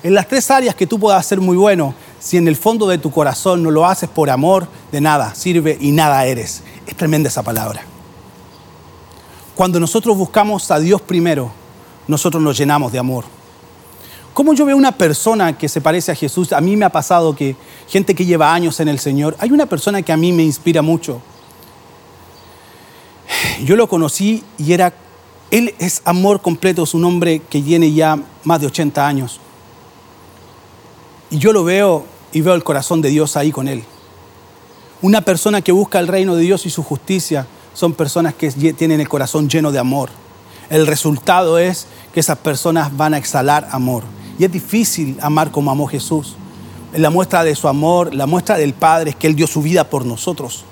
En 0.04 0.14
las 0.14 0.28
tres 0.28 0.48
áreas 0.52 0.76
que 0.76 0.86
tú 0.86 1.00
puedas 1.00 1.26
ser 1.26 1.40
muy 1.40 1.56
bueno, 1.56 1.92
si 2.20 2.36
en 2.36 2.46
el 2.46 2.54
fondo 2.54 2.86
de 2.86 2.98
tu 2.98 3.10
corazón 3.10 3.64
no 3.64 3.72
lo 3.72 3.84
haces 3.84 4.08
por 4.08 4.30
amor, 4.30 4.68
de 4.92 5.00
nada 5.00 5.34
sirve 5.34 5.76
y 5.80 5.90
nada 5.90 6.24
eres. 6.24 6.62
Es 6.86 6.94
tremenda 6.94 7.28
esa 7.28 7.42
palabra. 7.42 7.82
Cuando 9.56 9.80
nosotros 9.80 10.16
buscamos 10.16 10.70
a 10.70 10.78
Dios 10.78 11.02
primero, 11.02 11.60
nosotros 12.08 12.42
nos 12.42 12.56
llenamos 12.56 12.92
de 12.92 12.98
amor. 12.98 13.24
¿Cómo 14.34 14.54
yo 14.54 14.64
veo 14.64 14.76
una 14.76 14.92
persona 14.92 15.56
que 15.58 15.68
se 15.68 15.80
parece 15.80 16.12
a 16.12 16.14
Jesús? 16.14 16.52
A 16.52 16.60
mí 16.60 16.76
me 16.76 16.84
ha 16.84 16.90
pasado 16.90 17.36
que 17.36 17.54
gente 17.88 18.14
que 18.14 18.24
lleva 18.24 18.54
años 18.54 18.80
en 18.80 18.88
el 18.88 18.98
Señor, 18.98 19.36
hay 19.38 19.50
una 19.50 19.66
persona 19.66 20.02
que 20.02 20.12
a 20.12 20.16
mí 20.16 20.32
me 20.32 20.42
inspira 20.42 20.80
mucho 20.80 21.20
yo 23.64 23.76
lo 23.76 23.88
conocí 23.88 24.42
y 24.58 24.72
era, 24.72 24.92
él 25.50 25.74
es 25.78 26.02
amor 26.04 26.40
completo, 26.40 26.82
es 26.82 26.94
un 26.94 27.04
hombre 27.04 27.40
que 27.40 27.60
tiene 27.60 27.92
ya 27.92 28.18
más 28.44 28.60
de 28.60 28.66
80 28.66 29.06
años. 29.06 29.40
Y 31.30 31.38
yo 31.38 31.52
lo 31.52 31.64
veo 31.64 32.04
y 32.32 32.40
veo 32.40 32.54
el 32.54 32.64
corazón 32.64 33.00
de 33.02 33.10
Dios 33.10 33.36
ahí 33.36 33.52
con 33.52 33.68
él. 33.68 33.84
Una 35.00 35.20
persona 35.20 35.62
que 35.62 35.72
busca 35.72 35.98
el 35.98 36.08
reino 36.08 36.34
de 36.34 36.42
Dios 36.42 36.66
y 36.66 36.70
su 36.70 36.82
justicia 36.82 37.46
son 37.74 37.94
personas 37.94 38.34
que 38.34 38.50
tienen 38.50 39.00
el 39.00 39.08
corazón 39.08 39.48
lleno 39.48 39.72
de 39.72 39.78
amor. 39.78 40.10
El 40.72 40.86
resultado 40.86 41.58
es 41.58 41.86
que 42.14 42.20
esas 42.20 42.38
personas 42.38 42.96
van 42.96 43.12
a 43.12 43.18
exhalar 43.18 43.68
amor. 43.72 44.04
Y 44.38 44.46
es 44.46 44.50
difícil 44.50 45.18
amar 45.20 45.50
como 45.50 45.70
amó 45.70 45.86
Jesús. 45.86 46.34
La 46.96 47.10
muestra 47.10 47.44
de 47.44 47.54
su 47.54 47.68
amor, 47.68 48.14
la 48.14 48.24
muestra 48.24 48.56
del 48.56 48.72
Padre 48.72 49.10
es 49.10 49.16
que 49.16 49.26
Él 49.26 49.36
dio 49.36 49.46
su 49.46 49.60
vida 49.60 49.84
por 49.90 50.06
nosotros. 50.06 50.64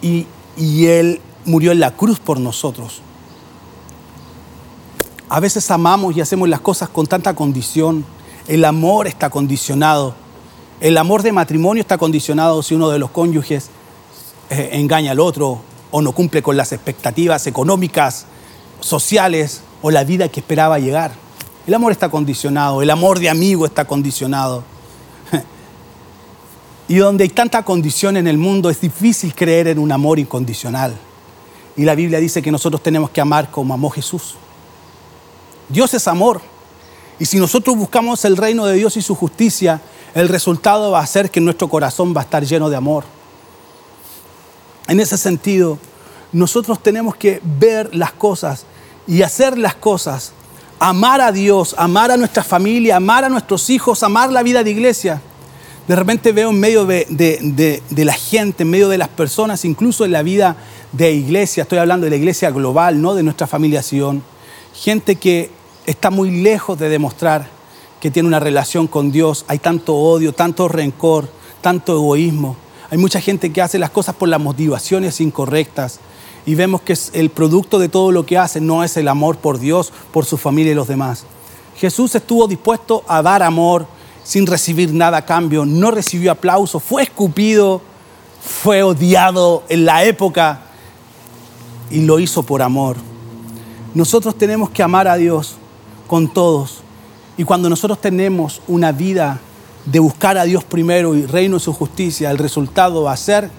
Y, 0.00 0.26
y 0.56 0.86
Él 0.86 1.20
murió 1.44 1.72
en 1.72 1.80
la 1.80 1.90
cruz 1.90 2.18
por 2.18 2.40
nosotros. 2.40 3.02
A 5.28 5.40
veces 5.40 5.70
amamos 5.70 6.16
y 6.16 6.22
hacemos 6.22 6.48
las 6.48 6.60
cosas 6.60 6.88
con 6.88 7.06
tanta 7.06 7.34
condición. 7.34 8.06
El 8.46 8.64
amor 8.64 9.06
está 9.08 9.28
condicionado. 9.28 10.14
El 10.80 10.96
amor 10.96 11.22
de 11.22 11.32
matrimonio 11.32 11.82
está 11.82 11.98
condicionado 11.98 12.62
si 12.62 12.74
uno 12.74 12.88
de 12.88 12.98
los 12.98 13.10
cónyuges 13.10 13.68
eh, 14.48 14.70
engaña 14.72 15.10
al 15.10 15.20
otro 15.20 15.60
o 15.90 16.00
no 16.00 16.12
cumple 16.12 16.42
con 16.42 16.56
las 16.56 16.72
expectativas 16.72 17.46
económicas, 17.46 18.24
sociales 18.80 19.62
o 19.82 19.90
la 19.90 20.04
vida 20.04 20.28
que 20.28 20.40
esperaba 20.40 20.78
llegar. 20.78 21.12
El 21.66 21.74
amor 21.74 21.92
está 21.92 22.10
condicionado, 22.10 22.82
el 22.82 22.90
amor 22.90 23.18
de 23.18 23.28
amigo 23.28 23.66
está 23.66 23.84
condicionado. 23.84 24.64
Y 26.90 26.96
donde 26.96 27.24
hay 27.24 27.28
tanta 27.28 27.62
condición 27.62 28.16
en 28.16 28.26
el 28.26 28.38
mundo 28.38 28.70
es 28.70 28.80
difícil 28.80 29.34
creer 29.34 29.68
en 29.68 29.78
un 29.78 29.92
amor 29.92 30.18
incondicional. 30.18 30.96
Y 31.76 31.82
la 31.82 31.94
Biblia 31.94 32.18
dice 32.18 32.40
que 32.40 32.50
nosotros 32.50 32.82
tenemos 32.82 33.10
que 33.10 33.20
amar 33.20 33.50
como 33.50 33.74
amó 33.74 33.90
Jesús. 33.90 34.36
Dios 35.68 35.92
es 35.92 36.08
amor. 36.08 36.40
Y 37.18 37.26
si 37.26 37.38
nosotros 37.38 37.76
buscamos 37.76 38.24
el 38.24 38.38
reino 38.38 38.64
de 38.64 38.74
Dios 38.74 38.96
y 38.96 39.02
su 39.02 39.14
justicia, 39.14 39.82
el 40.14 40.28
resultado 40.28 40.90
va 40.92 41.00
a 41.00 41.06
ser 41.06 41.30
que 41.30 41.40
nuestro 41.40 41.68
corazón 41.68 42.14
va 42.16 42.22
a 42.22 42.24
estar 42.24 42.44
lleno 42.44 42.70
de 42.70 42.76
amor. 42.76 43.04
En 44.86 45.00
ese 45.00 45.18
sentido, 45.18 45.78
nosotros 46.32 46.82
tenemos 46.82 47.16
que 47.16 47.40
ver 47.58 47.94
las 47.94 48.12
cosas 48.12 48.64
y 49.06 49.22
hacer 49.22 49.56
las 49.58 49.74
cosas 49.74 50.32
amar 50.78 51.20
a 51.20 51.32
Dios, 51.32 51.74
amar 51.78 52.10
a 52.10 52.16
nuestra 52.16 52.44
familia, 52.44 52.96
amar 52.96 53.24
a 53.24 53.28
nuestros 53.28 53.68
hijos, 53.70 54.02
amar 54.02 54.30
la 54.30 54.42
vida 54.42 54.62
de 54.62 54.70
iglesia. 54.70 55.20
De 55.86 55.96
repente 55.96 56.32
veo 56.32 56.50
en 56.50 56.60
medio 56.60 56.84
de, 56.84 57.06
de, 57.08 58.04
la 58.04 58.12
gente, 58.12 58.62
en 58.62 58.70
medio 58.70 58.88
de 58.88 58.98
las 58.98 59.08
personas, 59.08 59.64
incluso 59.64 60.04
en 60.04 60.12
la 60.12 60.22
vida 60.22 60.56
de 60.92 61.12
iglesia, 61.12 61.62
estoy 61.62 61.78
hablando 61.78 62.04
de 62.04 62.10
la 62.10 62.16
iglesia 62.16 62.50
global, 62.50 63.00
no 63.00 63.14
de 63.14 63.22
nuestra 63.22 63.46
familia 63.46 63.82
Sion, 63.82 64.22
gente 64.74 65.16
que 65.16 65.50
está 65.86 66.10
muy 66.10 66.30
lejos 66.30 66.78
de 66.78 66.88
demostrar 66.88 67.48
que 68.00 68.10
tiene 68.10 68.28
una 68.28 68.38
relación 68.38 68.86
con 68.86 69.10
Dios. 69.10 69.44
Hay 69.48 69.58
tanto 69.58 69.96
odio, 69.96 70.32
tanto 70.32 70.68
rencor, 70.68 71.28
tanto 71.62 71.94
egoísmo. 71.94 72.56
Hay 72.90 72.98
mucha 72.98 73.20
gente 73.20 73.50
que 73.50 73.62
hace 73.62 73.78
las 73.78 73.90
cosas 73.90 74.14
por 74.14 74.28
las 74.28 74.40
motivaciones 74.40 75.20
incorrectas 75.20 76.00
y 76.48 76.54
vemos 76.54 76.80
que 76.80 76.96
el 77.12 77.28
producto 77.28 77.78
de 77.78 77.90
todo 77.90 78.10
lo 78.10 78.24
que 78.24 78.38
hace 78.38 78.58
no 78.58 78.82
es 78.82 78.96
el 78.96 79.08
amor 79.08 79.36
por 79.36 79.58
Dios, 79.58 79.92
por 80.10 80.24
su 80.24 80.38
familia 80.38 80.72
y 80.72 80.74
los 80.74 80.88
demás. 80.88 81.24
Jesús 81.76 82.14
estuvo 82.14 82.48
dispuesto 82.48 83.04
a 83.06 83.20
dar 83.20 83.42
amor 83.42 83.86
sin 84.24 84.46
recibir 84.46 84.94
nada 84.94 85.18
a 85.18 85.26
cambio, 85.26 85.66
no 85.66 85.90
recibió 85.90 86.32
aplauso, 86.32 86.80
fue 86.80 87.02
escupido, 87.02 87.82
fue 88.40 88.82
odiado 88.82 89.62
en 89.68 89.84
la 89.84 90.04
época 90.04 90.62
y 91.90 92.00
lo 92.00 92.18
hizo 92.18 92.42
por 92.42 92.62
amor. 92.62 92.96
Nosotros 93.92 94.34
tenemos 94.34 94.70
que 94.70 94.82
amar 94.82 95.06
a 95.06 95.16
Dios 95.16 95.56
con 96.06 96.32
todos. 96.32 96.78
Y 97.36 97.44
cuando 97.44 97.68
nosotros 97.68 98.00
tenemos 98.00 98.62
una 98.68 98.90
vida 98.90 99.38
de 99.84 99.98
buscar 99.98 100.38
a 100.38 100.44
Dios 100.44 100.64
primero 100.64 101.14
y 101.14 101.26
reino 101.26 101.58
y 101.58 101.60
su 101.60 101.74
justicia, 101.74 102.30
el 102.30 102.38
resultado 102.38 103.02
va 103.02 103.12
a 103.12 103.18
ser 103.18 103.50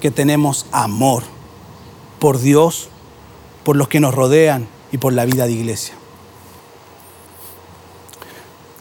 que 0.00 0.12
tenemos 0.12 0.66
amor 0.70 1.24
por 2.18 2.38
Dios, 2.40 2.88
por 3.64 3.76
los 3.76 3.88
que 3.88 4.00
nos 4.00 4.14
rodean 4.14 4.68
y 4.92 4.98
por 4.98 5.12
la 5.12 5.24
vida 5.24 5.46
de 5.46 5.52
iglesia. 5.52 5.94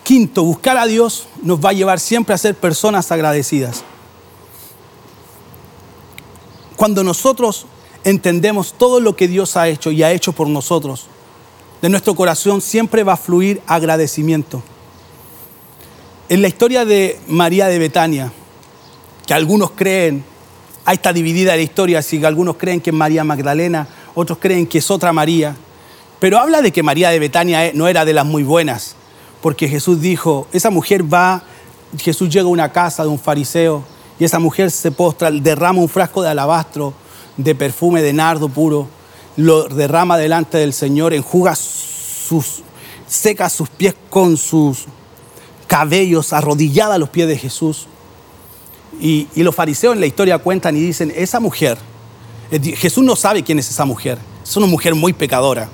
Quinto, 0.04 0.44
buscar 0.44 0.78
a 0.78 0.86
Dios 0.86 1.28
nos 1.42 1.64
va 1.64 1.72
a 1.72 1.74
llevar 1.74 2.00
siempre 2.00 2.34
a 2.34 2.38
ser 2.38 2.56
personas 2.56 3.12
agradecidas. 3.12 3.84
Cuando 6.78 7.04
nosotros 7.04 7.66
entendemos 8.04 8.74
todo 8.74 9.02
lo 9.02 9.16
que 9.16 9.28
Dios 9.28 9.58
ha 9.58 9.68
hecho 9.68 9.92
y 9.92 10.04
ha 10.04 10.12
hecho 10.12 10.32
por 10.32 10.48
nosotros, 10.48 11.08
de 11.82 11.90
nuestro 11.90 12.16
corazón 12.16 12.62
siempre 12.62 13.04
va 13.04 13.14
a 13.14 13.18
fluir 13.18 13.62
agradecimiento. 13.68 14.64
En 16.30 16.42
la 16.42 16.48
historia 16.48 16.86
de 16.86 17.20
María 17.28 17.68
de 17.68 17.80
Betania, 17.80 18.32
que 19.26 19.34
algunos 19.34 19.72
creen, 19.72 20.24
ahí 20.88 20.96
está 20.96 21.12
dividida 21.12 21.54
la 21.54 21.62
historia, 21.62 22.02
que 22.02 22.26
algunos 22.26 22.56
creen 22.56 22.80
que 22.80 22.92
es 22.92 22.96
María 22.96 23.26
Magdalena, 23.26 23.86
otros 24.16 24.38
creen 24.38 24.66
que 24.66 24.78
es 24.78 24.90
otra 24.90 25.12
María, 25.12 25.54
pero 26.18 26.40
habla 26.40 26.62
de 26.62 26.72
que 26.72 26.82
María 26.82 27.10
de 27.10 27.20
Betania 27.20 27.66
eh, 27.66 27.74
no 27.76 27.90
era 27.90 28.06
de 28.06 28.14
las 28.14 28.26
muy 28.26 28.44
buenas, 28.44 28.96
porque 29.42 29.68
Jesús 29.68 30.00
dijo, 30.00 30.48
esa 30.54 30.70
mujer 30.70 31.04
va, 31.14 31.44
Jesús 32.00 32.30
llega 32.30 32.46
a 32.46 32.52
una 32.52 32.72
casa 32.72 33.04
de 33.04 33.10
un 33.10 33.20
fariseo 33.20 33.84
y 34.18 34.24
esa 34.24 34.40
mujer 34.40 34.72
se 34.72 34.90
postra, 34.92 35.30
derrama 35.30 35.82
un 35.82 35.90
frasco 35.90 36.22
de 36.22 36.30
alabastro, 36.30 36.94
de 37.36 37.54
perfume 37.54 38.02
de 38.02 38.14
nardo 38.14 38.48
puro, 38.48 38.88
lo 39.36 39.68
derrama 39.68 40.18
delante 40.18 40.58
del 40.58 40.72
Señor, 40.72 41.14
enjuga 41.14 41.54
sus, 41.54 42.64
seca 43.08 43.50
sus 43.50 43.68
pies 43.68 43.94
con 44.10 44.38
sus 44.38 44.86
cabellos, 45.68 46.32
arrodillada 46.32 46.96
a 46.96 46.98
los 46.98 47.10
pies 47.10 47.28
de 47.28 47.38
Jesús. 47.38 47.88
Y, 49.00 49.28
los 49.36 49.54
fariseos 49.54 49.94
en 49.94 50.00
la 50.00 50.08
historia 50.08 50.38
cuentan 50.40 50.76
y 50.76 50.80
dicen, 50.80 51.14
esa 51.16 51.40
mujer, 51.40 51.78
eh, 52.52 52.60
Jesús 52.76 53.04
no 53.04 53.16
sabe 53.16 53.44
quién 53.44 53.60
es 53.60 53.70
esa 53.70 53.86
mujer, 53.86 54.18
es 54.44 54.58
una 54.58 54.68
mujer 54.68 54.96
muy 54.96 55.14
pecadora. 55.14 55.70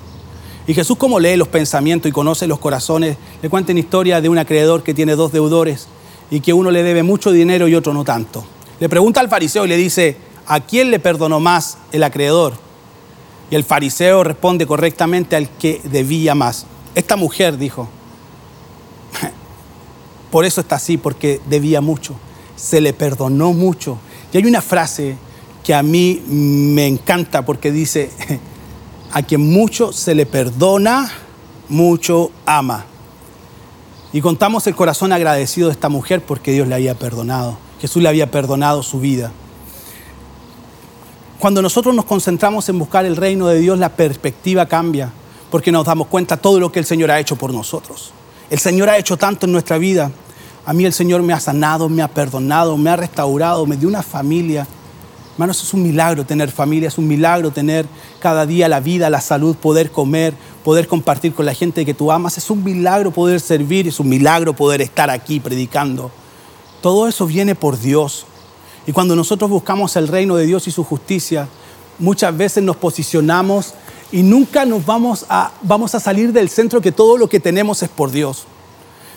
Y 0.66 0.74
Jesús 0.74 0.96
como 0.96 1.20
lee 1.20 1.36
los 1.36 1.48
pensamientos 1.48 2.08
y 2.08 2.12
conoce 2.12 2.46
los 2.46 2.58
corazones, 2.58 3.16
le 3.42 3.50
cuenta 3.50 3.72
una 3.72 3.80
historia 3.80 4.20
de 4.20 4.28
un 4.28 4.38
acreedor 4.38 4.82
que 4.82 4.94
tiene 4.94 5.14
dos 5.14 5.32
deudores 5.32 5.88
y 6.30 6.40
que 6.40 6.52
uno 6.52 6.70
le 6.70 6.82
debe 6.82 7.02
mucho 7.02 7.32
dinero 7.32 7.68
y 7.68 7.74
otro 7.74 7.92
no 7.92 8.04
tanto. 8.04 8.44
Le 8.80 8.88
pregunta 8.88 9.20
al 9.20 9.28
fariseo 9.28 9.66
y 9.66 9.68
le 9.68 9.76
dice, 9.76 10.16
¿a 10.46 10.60
quién 10.60 10.90
le 10.90 10.98
perdonó 10.98 11.38
más 11.38 11.78
el 11.92 12.02
acreedor? 12.02 12.54
Y 13.50 13.54
el 13.54 13.64
fariseo 13.64 14.24
responde 14.24 14.66
correctamente 14.66 15.36
al 15.36 15.48
que 15.50 15.80
debía 15.84 16.34
más. 16.34 16.66
Esta 16.94 17.16
mujer 17.16 17.58
dijo, 17.58 17.88
por 20.30 20.44
eso 20.44 20.62
está 20.62 20.76
así, 20.76 20.96
porque 20.96 21.40
debía 21.46 21.80
mucho, 21.80 22.14
se 22.64 22.80
le 22.80 22.94
perdonó 22.94 23.52
mucho. 23.52 23.98
Y 24.32 24.38
hay 24.38 24.46
una 24.46 24.62
frase 24.62 25.16
que 25.62 25.74
a 25.74 25.82
mí 25.82 26.22
me 26.26 26.86
encanta 26.86 27.44
porque 27.44 27.70
dice, 27.70 28.10
a 29.12 29.22
quien 29.22 29.52
mucho 29.52 29.92
se 29.92 30.14
le 30.14 30.24
perdona, 30.24 31.12
mucho 31.68 32.30
ama. 32.46 32.86
Y 34.14 34.22
contamos 34.22 34.66
el 34.66 34.74
corazón 34.74 35.12
agradecido 35.12 35.68
de 35.68 35.72
esta 35.72 35.90
mujer 35.90 36.24
porque 36.24 36.52
Dios 36.52 36.66
le 36.66 36.74
había 36.74 36.94
perdonado. 36.94 37.58
Jesús 37.82 38.02
le 38.02 38.08
había 38.08 38.30
perdonado 38.30 38.82
su 38.82 38.98
vida. 38.98 39.30
Cuando 41.38 41.60
nosotros 41.60 41.94
nos 41.94 42.06
concentramos 42.06 42.66
en 42.70 42.78
buscar 42.78 43.04
el 43.04 43.16
reino 43.16 43.46
de 43.48 43.58
Dios, 43.58 43.78
la 43.78 43.90
perspectiva 43.90 44.64
cambia, 44.64 45.12
porque 45.50 45.70
nos 45.70 45.84
damos 45.84 46.06
cuenta 46.06 46.38
todo 46.38 46.58
lo 46.58 46.72
que 46.72 46.78
el 46.78 46.86
Señor 46.86 47.10
ha 47.10 47.20
hecho 47.20 47.36
por 47.36 47.52
nosotros. 47.52 48.12
El 48.48 48.58
Señor 48.58 48.88
ha 48.88 48.96
hecho 48.96 49.18
tanto 49.18 49.44
en 49.44 49.52
nuestra 49.52 49.76
vida. 49.76 50.10
A 50.66 50.72
mí 50.72 50.86
el 50.86 50.92
Señor 50.92 51.22
me 51.22 51.32
ha 51.32 51.40
sanado, 51.40 51.88
me 51.88 52.02
ha 52.02 52.08
perdonado, 52.08 52.76
me 52.78 52.88
ha 52.88 52.96
restaurado, 52.96 53.66
me 53.66 53.76
dio 53.76 53.88
una 53.88 54.02
familia. 54.02 54.66
Hermanos, 55.32 55.62
es 55.62 55.74
un 55.74 55.82
milagro 55.82 56.24
tener 56.24 56.50
familia, 56.50 56.88
es 56.88 56.96
un 56.96 57.06
milagro 57.06 57.50
tener 57.50 57.86
cada 58.20 58.46
día 58.46 58.68
la 58.68 58.80
vida, 58.80 59.10
la 59.10 59.20
salud, 59.20 59.56
poder 59.56 59.90
comer, 59.90 60.32
poder 60.62 60.88
compartir 60.88 61.34
con 61.34 61.44
la 61.44 61.52
gente 61.52 61.84
que 61.84 61.92
tú 61.92 62.10
amas. 62.10 62.38
Es 62.38 62.48
un 62.50 62.64
milagro 62.64 63.10
poder 63.10 63.40
servir, 63.40 63.88
es 63.88 64.00
un 64.00 64.08
milagro 64.08 64.54
poder 64.54 64.80
estar 64.80 65.10
aquí 65.10 65.38
predicando. 65.38 66.10
Todo 66.80 67.08
eso 67.08 67.26
viene 67.26 67.54
por 67.54 67.78
Dios. 67.78 68.24
Y 68.86 68.92
cuando 68.92 69.16
nosotros 69.16 69.50
buscamos 69.50 69.96
el 69.96 70.08
reino 70.08 70.36
de 70.36 70.46
Dios 70.46 70.66
y 70.66 70.70
su 70.70 70.84
justicia, 70.84 71.48
muchas 71.98 72.34
veces 72.36 72.62
nos 72.62 72.76
posicionamos 72.76 73.74
y 74.12 74.22
nunca 74.22 74.64
nos 74.64 74.86
vamos 74.86 75.26
a, 75.28 75.52
vamos 75.62 75.94
a 75.94 76.00
salir 76.00 76.32
del 76.32 76.48
centro 76.48 76.80
que 76.80 76.92
todo 76.92 77.18
lo 77.18 77.28
que 77.28 77.40
tenemos 77.40 77.82
es 77.82 77.88
por 77.88 78.10
Dios, 78.10 78.44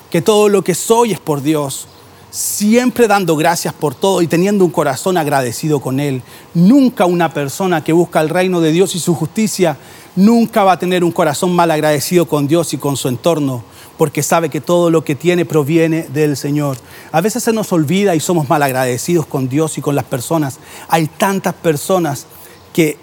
que 0.09 0.21
todo 0.21 0.49
lo 0.49 0.63
que 0.63 0.75
soy 0.75 1.11
es 1.11 1.19
por 1.19 1.41
Dios, 1.41 1.87
siempre 2.29 3.07
dando 3.07 3.35
gracias 3.35 3.73
por 3.73 3.95
todo 3.95 4.21
y 4.21 4.27
teniendo 4.27 4.65
un 4.65 4.71
corazón 4.71 5.17
agradecido 5.17 5.79
con 5.79 5.99
Él. 5.99 6.21
Nunca 6.53 7.05
una 7.05 7.33
persona 7.33 7.83
que 7.83 7.93
busca 7.93 8.21
el 8.21 8.29
reino 8.29 8.61
de 8.61 8.71
Dios 8.71 8.95
y 8.95 8.99
su 8.99 9.15
justicia, 9.15 9.77
nunca 10.15 10.63
va 10.63 10.73
a 10.73 10.79
tener 10.79 11.03
un 11.03 11.11
corazón 11.11 11.55
mal 11.55 11.71
agradecido 11.71 12.27
con 12.27 12.47
Dios 12.47 12.73
y 12.73 12.77
con 12.77 12.97
su 12.97 13.07
entorno 13.07 13.63
porque 13.97 14.23
sabe 14.23 14.49
que 14.49 14.61
todo 14.61 14.89
lo 14.89 15.03
que 15.03 15.15
tiene 15.15 15.45
proviene 15.45 16.03
del 16.03 16.37
Señor. 16.37 16.77
A 17.11 17.21
veces 17.21 17.43
se 17.43 17.51
nos 17.51 17.73
olvida 17.73 18.15
y 18.15 18.19
somos 18.19 18.47
mal 18.47 18.61
agradecidos 18.63 19.25
con 19.25 19.49
Dios 19.49 19.77
y 19.77 19.81
con 19.81 19.95
las 19.95 20.05
personas. 20.05 20.59
Hay 20.87 21.07
tantas 21.07 21.55
personas 21.55 22.27
que 22.73 22.97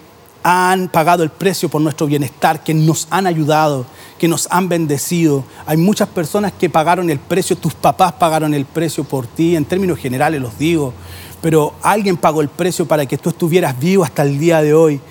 han 0.47 0.89
pagado 0.89 1.23
el 1.23 1.31
precio 1.31 1.69
por 1.69 1.81
nuestro 1.81 2.05
bienestar, 2.05 2.63
que 2.63 2.75
nos 2.75 3.07
han 3.09 3.25
ayudado, 3.25 3.87
que 4.19 4.27
nos 4.27 4.47
han 4.51 4.69
bendecido. 4.69 5.43
Hay 5.65 5.75
muchas 5.75 6.07
personas 6.07 6.53
que 6.53 6.69
pagaron 6.69 7.09
el 7.09 7.17
precio, 7.17 7.57
tus 7.57 7.73
papás 7.73 8.13
pagaron 8.13 8.53
el 8.53 8.65
precio 8.65 9.03
por 9.03 9.25
ti, 9.25 9.55
en 9.55 9.65
términos 9.65 9.97
generales 9.97 10.39
los 10.39 10.55
digo, 10.59 10.93
pero 11.41 11.73
alguien 11.81 12.15
pagó 12.15 12.41
el 12.41 12.49
precio 12.49 12.85
para 12.87 13.07
que 13.07 13.17
tú 13.17 13.29
estuvieras 13.29 13.79
vivo 13.79 14.03
hasta 14.03 14.21
el 14.21 14.37
día 14.37 14.61
de 14.61 14.75
hoy 14.75 15.01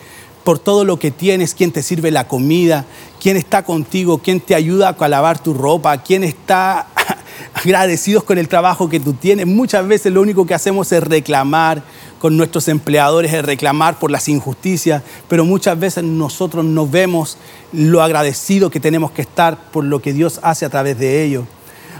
por 0.45 0.61
todo 0.61 0.85
lo 0.85 1.01
que 1.01 1.11
tienes, 1.11 1.53
quién 1.53 1.73
te 1.73 1.83
sirve 1.83 2.13
la 2.13 2.29
comida, 2.29 2.85
quién 3.21 3.37
está 3.37 3.65
contigo, 3.65 4.19
quién 4.19 4.39
te 4.41 4.55
ayuda 4.55 4.95
a 4.97 5.09
lavar 5.09 5.41
tu 5.41 5.53
ropa, 5.53 5.97
quién 5.99 6.23
está 6.23 6.87
agradecidos 7.55 8.23
con 8.23 8.39
el 8.39 8.47
trabajo 8.47 8.89
que 8.89 9.01
tú 9.01 9.15
tienes. 9.15 9.49
Muchas 9.49 9.85
veces 9.89 10.13
lo 10.13 10.23
único 10.23 10.47
que 10.47 10.55
hacemos 10.55 10.93
es 10.93 11.03
reclamar 11.03 11.83
con 12.25 12.39
nuestros 12.39 12.69
empleadores, 12.69 13.35
es 13.35 13.45
reclamar 13.45 13.99
por 13.99 14.11
las 14.11 14.31
injusticias, 14.31 15.03
pero 15.29 15.45
muchas 15.45 15.79
veces 15.79 16.05
nosotros 16.05 16.65
no 16.65 16.89
vemos 16.89 17.37
lo 17.71 18.03
agradecido 18.03 18.71
que 18.71 18.81
tenemos 18.81 19.11
que 19.11 19.21
estar 19.21 19.71
por 19.71 19.85
lo 19.85 20.01
que 20.01 20.15
Dios 20.15 20.41
hace 20.43 20.65
a 20.65 20.71
través 20.71 20.99
de 20.99 21.23
ellos 21.23 21.45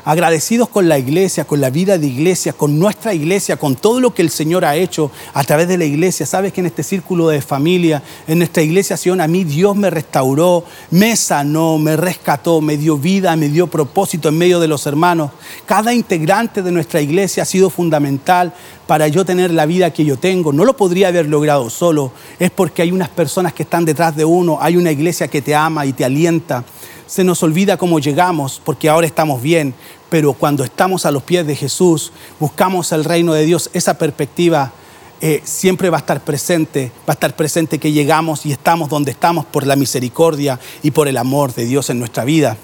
agradecidos 0.05 0.69
con 0.69 0.89
la 0.89 0.99
iglesia, 0.99 1.45
con 1.45 1.61
la 1.61 1.71
vida 1.71 1.99
de 1.99 2.07
iglesia, 2.07 2.53
con 2.53 2.79
nuestra 2.79 3.15
iglesia, 3.15 3.57
con 3.57 3.77
todo 3.77 4.01
lo 4.01 4.15
que 4.15 4.23
el 4.23 4.31
Señor 4.31 4.65
ha 4.65 4.77
hecho 4.77 5.11
a 5.33 5.45
través 5.45 5.69
de 5.69 5.79
la 5.79 5.85
iglesia. 5.85 6.27
Sabes 6.27 6.53
que 6.53 6.61
en 6.61 6.67
este 6.67 6.83
círculo 6.83 7.29
de 7.29 7.41
familia, 7.41 8.03
en 8.27 8.39
nuestra 8.39 8.63
iglesia 8.63 8.97
Sion, 8.97 9.21
a 9.21 9.29
mí 9.29 9.45
Dios 9.45 9.77
me 9.77 9.91
restauró, 9.91 10.65
me 10.91 11.17
sanó, 11.17 11.79
me 11.79 11.97
rescató, 11.97 12.61
me 12.61 12.77
dio 12.77 12.99
vida, 12.99 13.35
me 13.37 13.49
dio 13.49 13.67
propósito 13.67 14.29
en 14.29 14.39
medio 14.39 14.61
de 14.61 14.69
los 14.69 14.87
hermanos. 14.87 15.31
Cada 15.67 15.95
integrante 15.95 16.63
de 16.63 16.73
nuestra 16.73 17.01
iglesia 17.01 17.43
ha 17.43 17.47
sido 17.47 17.71
fundamental 17.71 18.53
para 18.87 19.09
yo 19.09 19.25
tener 19.25 19.51
la 19.51 19.65
vida 19.65 19.93
que 19.93 20.05
yo 20.05 20.19
tengo. 20.19 20.53
No 20.53 20.65
lo 20.65 20.77
podría 20.77 21.09
haber 21.09 21.27
logrado 21.27 21.71
solo, 21.71 22.13
es 22.39 22.51
porque 22.51 22.83
hay 22.83 22.93
unas 22.93 23.09
personas 23.09 23.55
que 23.55 23.63
están 23.63 23.85
detrás 23.85 24.15
de 24.15 24.25
uno, 24.25 24.59
hay 24.61 24.77
una 24.77 24.93
iglesia 24.93 25.29
que 25.29 25.41
te 25.41 25.55
ama 25.55 25.87
y 25.87 25.93
te 25.95 26.05
alienta 26.05 26.65
se 27.07 27.25
nos 27.25 27.43
olvida 27.43 27.77
cómo 27.77 27.99
llegamos, 27.99 28.61
porque 28.65 28.89
ahora 28.89 29.07
estamos 29.07 29.43
bien, 29.43 29.75
pero 30.09 30.33
cuando 30.33 30.65
estamos 30.65 31.07
a 31.07 31.11
los 31.11 31.23
pies 31.23 31.47
de 31.47 31.57
Jesús, 31.57 32.13
buscamos 32.41 32.93
el 32.93 33.05
reino 33.05 33.33
de 33.35 33.45
Dios, 33.45 33.71
esa 33.73 33.99
perspectiva 33.99 34.73
eh, 35.21 35.41
siempre 35.45 35.91
va 35.91 35.99
a 35.99 36.01
estar 36.01 36.23
presente, 36.23 36.93
va 37.01 37.13
a 37.13 37.13
estar 37.13 37.35
presente 37.35 37.79
que 37.79 37.93
llegamos 37.93 38.45
y 38.47 38.53
estamos 38.53 38.89
donde 38.89 39.13
estamos 39.13 39.45
por 39.45 39.67
la 39.67 39.77
misericordia 39.77 40.61
y 40.83 40.91
por 40.91 41.09
el 41.09 41.17
amor 41.17 41.55
de 41.55 41.65
Dios 41.65 41.89
en 41.91 41.99
nuestra 41.99 42.25
vida. 42.25 42.57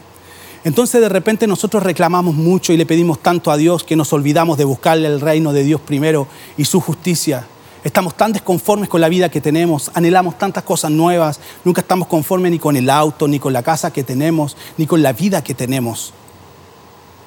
Entonces 0.63 1.01
de 1.01 1.09
repente 1.09 1.47
nosotros 1.47 1.83
reclamamos 1.83 2.35
mucho 2.35 2.73
y 2.73 2.77
le 2.77 2.85
pedimos 2.85 3.19
tanto 3.21 3.51
a 3.51 3.57
Dios 3.57 3.83
que 3.83 3.97
nos 3.97 4.13
olvidamos 4.13 4.59
de 4.59 4.65
buscarle 4.65 5.07
el 5.07 5.21
reino 5.21 5.53
de 5.53 5.65
Dios 5.65 5.81
primero 5.81 6.27
y 6.59 6.67
su 6.67 6.81
justicia. 6.81 7.47
Estamos 7.83 8.15
tan 8.15 8.33
desconformes 8.33 8.91
con 8.91 9.01
la 9.01 9.09
vida 9.09 9.31
que 9.31 9.41
tenemos, 9.41 9.91
anhelamos 9.95 10.37
tantas 10.37 10.65
cosas 10.65 10.91
nuevas, 10.91 11.41
nunca 11.65 11.81
estamos 11.81 12.09
conformes 12.09 12.53
ni 12.53 12.59
con 12.59 12.77
el 12.77 12.91
auto, 12.91 13.27
ni 13.27 13.39
con 13.39 13.55
la 13.55 13.63
casa 13.63 13.91
que 13.91 14.05
tenemos, 14.05 14.57
ni 14.77 14.87
con 14.87 15.03
la 15.03 15.15
vida 15.15 15.43
que 15.43 15.55
tenemos. 15.55 16.13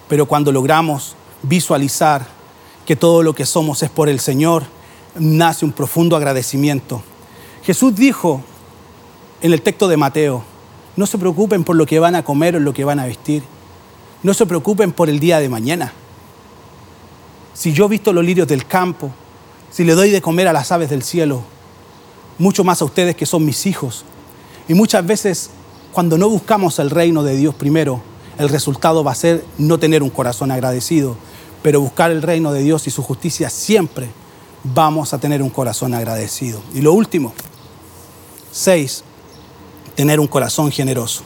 Pero 0.07 0.27
cuando 0.27 0.51
logramos 0.51 1.15
visualizar 1.41 2.27
que 2.85 2.95
todo 2.95 3.23
lo 3.23 3.33
que 3.33 3.47
somos 3.47 3.81
es 3.81 3.89
por 3.89 4.09
el 4.09 4.19
Señor, 4.19 4.63
nace 5.15 5.65
un 5.65 5.71
profundo 5.71 6.15
agradecimiento. 6.15 7.01
Jesús 7.63 7.95
dijo 7.95 8.41
en 9.41 9.53
el 9.53 9.61
texto 9.63 9.87
de 9.87 9.97
Mateo, 9.97 10.43
no 10.95 11.07
se 11.07 11.17
preocupen 11.17 11.63
por 11.63 11.75
lo 11.75 11.87
que 11.87 11.97
van 11.97 12.13
a 12.13 12.23
comer 12.23 12.57
o 12.57 12.59
lo 12.59 12.73
que 12.73 12.83
van 12.83 12.99
a 12.99 13.05
vestir. 13.05 13.41
No 14.21 14.33
se 14.35 14.45
preocupen 14.45 14.91
por 14.91 15.09
el 15.09 15.19
día 15.19 15.39
de 15.39 15.49
mañana. 15.49 15.93
Si 17.53 17.73
yo 17.73 17.85
he 17.85 17.89
visto 17.89 18.13
los 18.13 18.23
lirios 18.23 18.47
del 18.47 18.67
campo, 18.67 19.11
si 19.73 19.83
le 19.83 19.95
doy 19.95 20.11
de 20.11 20.21
comer 20.21 20.47
a 20.47 20.53
las 20.53 20.71
aves 20.71 20.91
del 20.91 21.01
cielo, 21.01 21.41
mucho 22.37 22.63
más 22.63 22.81
a 22.83 22.85
ustedes 22.85 23.15
que 23.15 23.25
son 23.25 23.43
mis 23.43 23.65
hijos. 23.65 24.05
Y 24.67 24.75
muchas 24.75 25.05
veces 25.05 25.49
cuando 25.91 26.15
no 26.15 26.29
buscamos 26.29 26.77
el 26.77 26.91
reino 26.91 27.23
de 27.23 27.35
Dios 27.35 27.55
primero, 27.55 27.99
el 28.37 28.49
resultado 28.49 29.03
va 29.03 29.13
a 29.13 29.15
ser 29.15 29.43
no 29.57 29.79
tener 29.79 30.03
un 30.03 30.11
corazón 30.11 30.51
agradecido, 30.51 31.17
pero 31.63 31.81
buscar 31.81 32.11
el 32.11 32.21
reino 32.21 32.53
de 32.53 32.61
Dios 32.61 32.85
y 32.85 32.91
su 32.91 33.01
justicia 33.01 33.49
siempre 33.49 34.09
vamos 34.63 35.11
a 35.11 35.17
tener 35.17 35.41
un 35.41 35.49
corazón 35.49 35.95
agradecido. 35.95 36.61
Y 36.75 36.81
lo 36.81 36.93
último, 36.93 37.33
seis, 38.51 39.03
tener 39.95 40.19
un 40.19 40.27
corazón 40.27 40.71
generoso. 40.71 41.23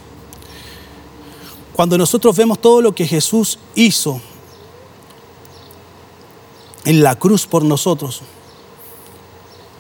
Cuando 1.76 1.98
nosotros 1.98 2.34
vemos 2.36 2.60
todo 2.60 2.82
lo 2.82 2.96
que 2.96 3.06
Jesús 3.06 3.60
hizo 3.76 4.22
en 6.88 7.04
la 7.04 7.15
cruz 7.15 7.45
por 7.45 7.65
nosotros, 7.65 8.21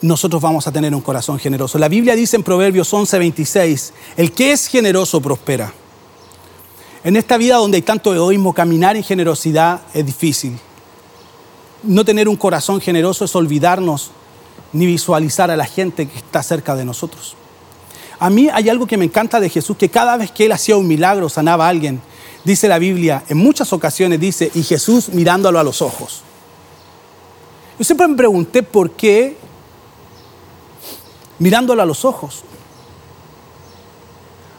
nosotros 0.01 0.41
vamos 0.41 0.67
a 0.67 0.73
tener 0.73 0.93
un 0.93 0.99
corazón 0.99 1.39
generoso. 1.39 1.79
La 1.79 1.87
Biblia 1.87 2.17
dice 2.17 2.35
en 2.35 2.43
Proverbios 2.43 2.91
11:26, 2.93 3.93
el 4.17 4.33
que 4.33 4.51
es 4.51 4.67
generoso 4.67 5.21
prospera. 5.21 5.73
En 7.05 7.15
esta 7.15 7.37
vida 7.37 7.55
donde 7.55 7.77
hay 7.77 7.81
tanto 7.81 8.13
egoísmo, 8.13 8.53
caminar 8.53 8.97
en 8.97 9.03
generosidad 9.03 9.83
es 9.93 10.05
difícil. 10.05 10.59
No 11.81 12.03
tener 12.03 12.27
un 12.27 12.35
corazón 12.35 12.81
generoso 12.81 13.23
es 13.23 13.33
olvidarnos 13.37 14.11
ni 14.73 14.85
visualizar 14.85 15.49
a 15.49 15.55
la 15.55 15.65
gente 15.65 16.09
que 16.09 16.17
está 16.17 16.43
cerca 16.43 16.75
de 16.75 16.83
nosotros. 16.83 17.37
A 18.19 18.29
mí 18.29 18.49
hay 18.51 18.67
algo 18.67 18.85
que 18.85 18.97
me 18.97 19.05
encanta 19.05 19.39
de 19.39 19.49
Jesús, 19.49 19.77
que 19.77 19.87
cada 19.87 20.17
vez 20.17 20.31
que 20.31 20.47
él 20.47 20.51
hacía 20.51 20.75
un 20.75 20.89
milagro, 20.89 21.29
sanaba 21.29 21.67
a 21.67 21.69
alguien, 21.69 22.01
dice 22.43 22.67
la 22.67 22.79
Biblia, 22.79 23.23
en 23.29 23.37
muchas 23.37 23.71
ocasiones 23.71 24.19
dice, 24.19 24.51
y 24.53 24.63
Jesús 24.63 25.07
mirándolo 25.07 25.57
a 25.57 25.63
los 25.63 25.81
ojos. 25.81 26.23
Yo 27.77 27.85
siempre 27.85 28.07
me 28.07 28.15
pregunté 28.15 28.63
por 28.63 28.91
qué 28.91 29.37
mirándolo 31.39 31.81
a 31.81 31.85
los 31.85 32.05
ojos. 32.05 32.43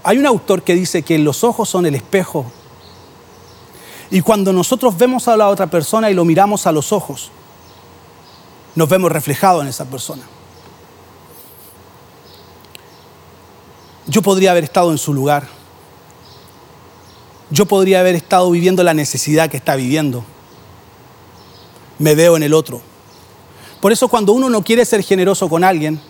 Hay 0.05 0.19
un 0.19 0.27
autor 0.27 0.63
que 0.63 0.75
dice 0.75 1.03
que 1.03 1.19
los 1.19 1.43
ojos 1.43 1.69
son 1.69 1.87
el 1.87 1.95
espejo. 1.95 2.47
Y 4.11 4.21
cuando 4.21 4.53
nosotros 4.53 4.97
vemos 4.97 5.29
a 5.29 5.37
la 5.37 5.49
otra 5.49 5.67
persona 5.67 6.11
y 6.11 6.15
lo 6.15 6.25
miramos 6.25 6.67
a 6.67 6.73
los 6.73 6.93
ojos, 6.93 7.31
nos 8.75 8.89
vemos 8.89 9.11
reflejados 9.11 9.63
en 9.63 9.69
esa 9.69 9.85
persona. 9.85 10.23
Yo 14.07 14.23
podría 14.23 14.53
haber 14.53 14.65
estado 14.65 14.91
en 14.93 14.99
su 14.99 15.13
lugar. 15.13 15.47
Yo 17.51 17.67
podría 17.67 18.01
haber 18.01 18.15
estado 18.15 18.51
viviendo 18.51 18.83
la 18.83 18.95
necesidad 18.95 19.51
que 19.51 19.57
está 19.59 19.75
viviendo. 19.77 20.25
Me 21.99 22.15
veo 22.15 22.37
en 22.37 22.45
el 22.45 22.55
otro. 22.55 22.81
Por 23.81 23.93
eso 23.93 24.09
cuando 24.09 24.33
uno 24.33 24.51
no 24.51 24.63
quiere 24.63 24.85
ser 24.85 25.03
generoso 25.03 25.49
con 25.49 25.63
alguien, 25.63 26.01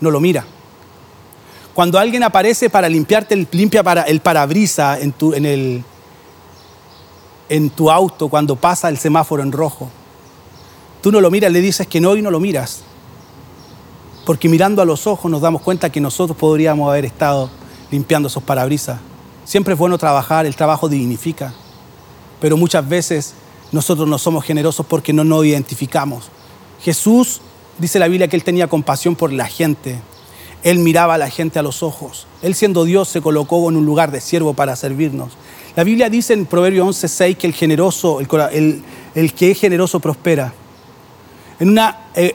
no 0.00 0.10
lo 0.10 0.20
mira. 0.20 0.44
Cuando 1.74 1.98
alguien 1.98 2.22
aparece 2.22 2.70
para 2.70 2.88
limpiarte, 2.88 3.46
limpia 3.50 3.82
para 3.82 4.02
el 4.02 4.20
parabrisa 4.20 4.98
en 4.98 5.12
tu, 5.12 5.34
en, 5.34 5.44
el, 5.44 5.84
en 7.48 7.70
tu 7.70 7.90
auto 7.90 8.28
cuando 8.28 8.56
pasa 8.56 8.88
el 8.88 8.96
semáforo 8.96 9.42
en 9.42 9.52
rojo, 9.52 9.90
tú 11.02 11.12
no 11.12 11.20
lo 11.20 11.30
miras, 11.30 11.52
le 11.52 11.60
dices 11.60 11.86
que 11.86 12.00
no 12.00 12.16
y 12.16 12.22
no 12.22 12.30
lo 12.30 12.40
miras. 12.40 12.82
Porque 14.24 14.48
mirando 14.48 14.80
a 14.80 14.84
los 14.84 15.06
ojos 15.06 15.30
nos 15.30 15.40
damos 15.40 15.62
cuenta 15.62 15.90
que 15.90 16.00
nosotros 16.00 16.36
podríamos 16.36 16.88
haber 16.88 17.04
estado 17.04 17.50
limpiando 17.90 18.28
esos 18.28 18.42
parabrisas. 18.42 18.98
Siempre 19.44 19.74
es 19.74 19.78
bueno 19.78 19.98
trabajar, 19.98 20.46
el 20.46 20.56
trabajo 20.56 20.88
dignifica. 20.88 21.52
Pero 22.40 22.56
muchas 22.56 22.88
veces 22.88 23.34
nosotros 23.70 24.08
no 24.08 24.18
somos 24.18 24.44
generosos 24.44 24.86
porque 24.86 25.12
no 25.12 25.24
nos 25.24 25.44
identificamos. 25.44 26.30
Jesús 26.82 27.40
dice 27.78 27.98
la 27.98 28.08
Biblia 28.08 28.28
que 28.28 28.36
él 28.36 28.44
tenía 28.44 28.68
compasión 28.68 29.16
por 29.16 29.32
la 29.32 29.46
gente. 29.46 29.98
Él 30.62 30.78
miraba 30.78 31.14
a 31.14 31.18
la 31.18 31.30
gente 31.30 31.58
a 31.58 31.62
los 31.62 31.82
ojos. 31.82 32.26
Él 32.42 32.54
siendo 32.54 32.84
Dios 32.84 33.08
se 33.08 33.20
colocó 33.20 33.68
en 33.68 33.76
un 33.76 33.86
lugar 33.86 34.10
de 34.10 34.20
siervo 34.20 34.54
para 34.54 34.74
servirnos. 34.76 35.32
La 35.76 35.84
Biblia 35.84 36.08
dice 36.08 36.32
en 36.32 36.46
Proverbio 36.46 36.86
11:6 36.86 37.36
que 37.36 37.46
el 37.46 37.52
generoso, 37.52 38.20
el, 38.20 39.34
que 39.34 39.50
es 39.50 39.60
generoso 39.60 40.00
prospera. 40.00 40.52
En 41.60 41.68
una, 41.68 42.06
eh, 42.14 42.34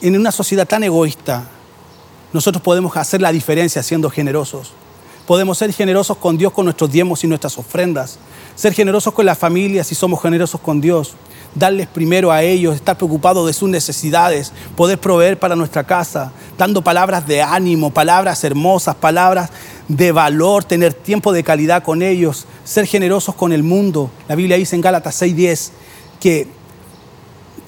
en 0.00 0.18
una 0.18 0.32
sociedad 0.32 0.66
tan 0.66 0.82
egoísta, 0.84 1.48
nosotros 2.32 2.62
podemos 2.62 2.96
hacer 2.96 3.20
la 3.20 3.32
diferencia 3.32 3.82
siendo 3.82 4.10
generosos. 4.10 4.72
Podemos 5.26 5.58
ser 5.58 5.72
generosos 5.72 6.16
con 6.16 6.38
Dios 6.38 6.52
con 6.52 6.64
nuestros 6.64 6.90
diezmos 6.90 7.22
y 7.22 7.26
nuestras 7.26 7.58
ofrendas. 7.58 8.18
Ser 8.54 8.72
generosos 8.72 9.12
con 9.12 9.26
las 9.26 9.36
familias 9.36 9.86
si 9.86 9.94
somos 9.94 10.22
generosos 10.22 10.60
con 10.60 10.80
Dios. 10.80 11.14
Darles 11.58 11.86
primero 11.86 12.30
a 12.30 12.42
ellos, 12.42 12.76
estar 12.76 12.96
preocupados 12.96 13.46
de 13.46 13.52
sus 13.52 13.68
necesidades, 13.68 14.52
poder 14.76 14.98
proveer 14.98 15.38
para 15.38 15.56
nuestra 15.56 15.84
casa, 15.84 16.32
dando 16.56 16.82
palabras 16.82 17.26
de 17.26 17.42
ánimo, 17.42 17.90
palabras 17.90 18.44
hermosas, 18.44 18.94
palabras 18.94 19.50
de 19.88 20.12
valor, 20.12 20.64
tener 20.64 20.94
tiempo 20.94 21.32
de 21.32 21.42
calidad 21.42 21.82
con 21.82 22.02
ellos, 22.02 22.46
ser 22.64 22.86
generosos 22.86 23.34
con 23.34 23.52
el 23.52 23.62
mundo. 23.62 24.10
La 24.28 24.34
Biblia 24.34 24.56
dice 24.56 24.76
en 24.76 24.82
Gálatas 24.82 25.20
6:10 25.20 25.72
que 26.20 26.58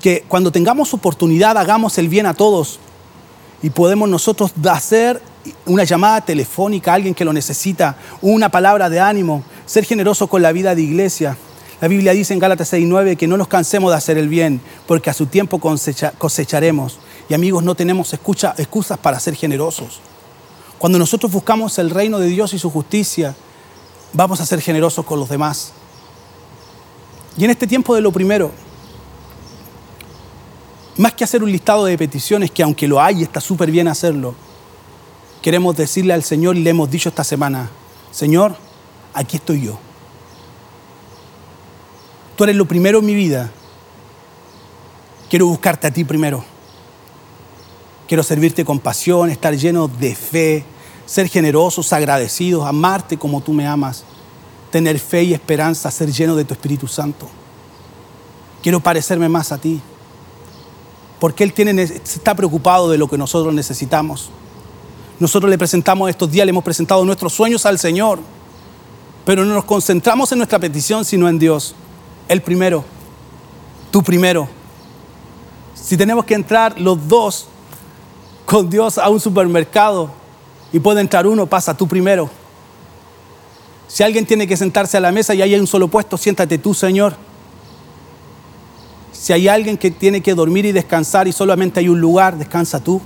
que 0.00 0.24
cuando 0.26 0.50
tengamos 0.50 0.92
oportunidad 0.94 1.56
hagamos 1.58 1.98
el 1.98 2.08
bien 2.08 2.26
a 2.26 2.34
todos 2.34 2.80
y 3.62 3.70
podemos 3.70 4.08
nosotros 4.08 4.52
hacer 4.68 5.20
una 5.66 5.84
llamada 5.84 6.22
telefónica 6.22 6.92
a 6.92 6.94
alguien 6.94 7.14
que 7.14 7.24
lo 7.24 7.32
necesita, 7.32 7.96
una 8.22 8.48
palabra 8.48 8.88
de 8.88 9.00
ánimo, 9.00 9.44
ser 9.66 9.84
generoso 9.84 10.26
con 10.26 10.42
la 10.42 10.52
vida 10.52 10.74
de 10.74 10.82
iglesia. 10.82 11.36
La 11.80 11.88
Biblia 11.88 12.12
dice 12.12 12.34
en 12.34 12.40
Gálatas 12.40 12.72
6:9 12.72 13.16
que 13.16 13.26
no 13.26 13.36
nos 13.36 13.48
cansemos 13.48 13.90
de 13.90 13.96
hacer 13.96 14.18
el 14.18 14.28
bien, 14.28 14.60
porque 14.86 15.08
a 15.08 15.14
su 15.14 15.26
tiempo 15.26 15.58
cosecharemos. 15.58 16.98
Y 17.28 17.34
amigos, 17.34 17.62
no 17.62 17.74
tenemos 17.74 18.12
excusas 18.12 18.98
para 18.98 19.18
ser 19.18 19.34
generosos. 19.34 20.00
Cuando 20.78 20.98
nosotros 20.98 21.32
buscamos 21.32 21.78
el 21.78 21.90
reino 21.90 22.18
de 22.18 22.28
Dios 22.28 22.52
y 22.52 22.58
su 22.58 22.70
justicia, 22.70 23.34
vamos 24.12 24.40
a 24.40 24.46
ser 24.46 24.60
generosos 24.60 25.04
con 25.06 25.18
los 25.18 25.28
demás. 25.28 25.72
Y 27.36 27.44
en 27.44 27.50
este 27.50 27.66
tiempo 27.66 27.94
de 27.94 28.00
lo 28.00 28.12
primero, 28.12 28.50
más 30.98 31.14
que 31.14 31.24
hacer 31.24 31.42
un 31.42 31.50
listado 31.50 31.84
de 31.84 31.96
peticiones, 31.96 32.50
que 32.50 32.62
aunque 32.62 32.88
lo 32.88 33.00
hay, 33.00 33.22
está 33.22 33.40
súper 33.40 33.70
bien 33.70 33.88
hacerlo, 33.88 34.34
queremos 35.40 35.76
decirle 35.76 36.12
al 36.12 36.24
Señor 36.24 36.56
y 36.56 36.62
le 36.62 36.70
hemos 36.70 36.90
dicho 36.90 37.08
esta 37.08 37.24
semana, 37.24 37.70
Señor, 38.10 38.56
aquí 39.14 39.36
estoy 39.36 39.62
yo. 39.62 39.78
Tú 42.40 42.44
eres 42.44 42.56
lo 42.56 42.64
primero 42.64 43.00
en 43.00 43.04
mi 43.04 43.14
vida. 43.14 43.50
Quiero 45.28 45.44
buscarte 45.44 45.86
a 45.86 45.90
ti 45.90 46.04
primero. 46.04 46.42
Quiero 48.08 48.22
servirte 48.22 48.64
con 48.64 48.78
pasión, 48.78 49.28
estar 49.28 49.54
lleno 49.54 49.88
de 49.88 50.14
fe, 50.14 50.64
ser 51.04 51.28
generosos, 51.28 51.92
agradecidos, 51.92 52.66
amarte 52.66 53.18
como 53.18 53.42
tú 53.42 53.52
me 53.52 53.66
amas, 53.66 54.04
tener 54.70 54.98
fe 54.98 55.24
y 55.24 55.34
esperanza, 55.34 55.90
ser 55.90 56.10
lleno 56.10 56.34
de 56.34 56.46
tu 56.46 56.54
Espíritu 56.54 56.88
Santo. 56.88 57.28
Quiero 58.62 58.80
parecerme 58.80 59.28
más 59.28 59.52
a 59.52 59.58
ti 59.58 59.78
porque 61.18 61.44
Él 61.44 61.52
tiene, 61.52 61.82
está 61.82 62.34
preocupado 62.34 62.88
de 62.88 62.96
lo 62.96 63.06
que 63.06 63.18
nosotros 63.18 63.52
necesitamos. 63.52 64.30
Nosotros 65.18 65.50
le 65.50 65.58
presentamos 65.58 66.08
estos 66.08 66.30
días, 66.30 66.46
le 66.46 66.50
hemos 66.52 66.64
presentado 66.64 67.04
nuestros 67.04 67.34
sueños 67.34 67.66
al 67.66 67.78
Señor, 67.78 68.18
pero 69.26 69.44
no 69.44 69.52
nos 69.52 69.66
concentramos 69.66 70.32
en 70.32 70.38
nuestra 70.38 70.58
petición, 70.58 71.04
sino 71.04 71.28
en 71.28 71.38
Dios. 71.38 71.74
El 72.30 72.42
primero, 72.42 72.84
tú 73.90 74.04
primero. 74.04 74.48
Si 75.74 75.96
tenemos 75.96 76.24
que 76.24 76.34
entrar 76.34 76.80
los 76.80 77.08
dos 77.08 77.48
con 78.46 78.70
Dios 78.70 78.98
a 78.98 79.08
un 79.08 79.18
supermercado 79.18 80.12
y 80.72 80.78
puede 80.78 81.00
entrar 81.00 81.26
uno, 81.26 81.48
pasa 81.48 81.76
tú 81.76 81.88
primero. 81.88 82.30
Si 83.88 84.04
alguien 84.04 84.26
tiene 84.26 84.46
que 84.46 84.56
sentarse 84.56 84.96
a 84.96 85.00
la 85.00 85.10
mesa 85.10 85.34
y 85.34 85.42
hay 85.42 85.56
un 85.56 85.66
solo 85.66 85.88
puesto, 85.88 86.16
siéntate 86.16 86.56
tú, 86.58 86.72
Señor. 86.72 87.16
Si 89.10 89.32
hay 89.32 89.48
alguien 89.48 89.76
que 89.76 89.90
tiene 89.90 90.20
que 90.20 90.32
dormir 90.32 90.64
y 90.66 90.70
descansar 90.70 91.26
y 91.26 91.32
solamente 91.32 91.80
hay 91.80 91.88
un 91.88 92.00
lugar, 92.00 92.38
descansa 92.38 92.78
tú. 92.78 93.00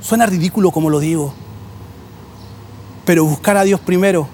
Suena 0.00 0.24
ridículo 0.24 0.70
como 0.70 0.88
lo 0.88 0.98
digo, 0.98 1.34
pero 3.04 3.26
buscar 3.26 3.58
a 3.58 3.64
Dios 3.64 3.80
primero 3.80 4.26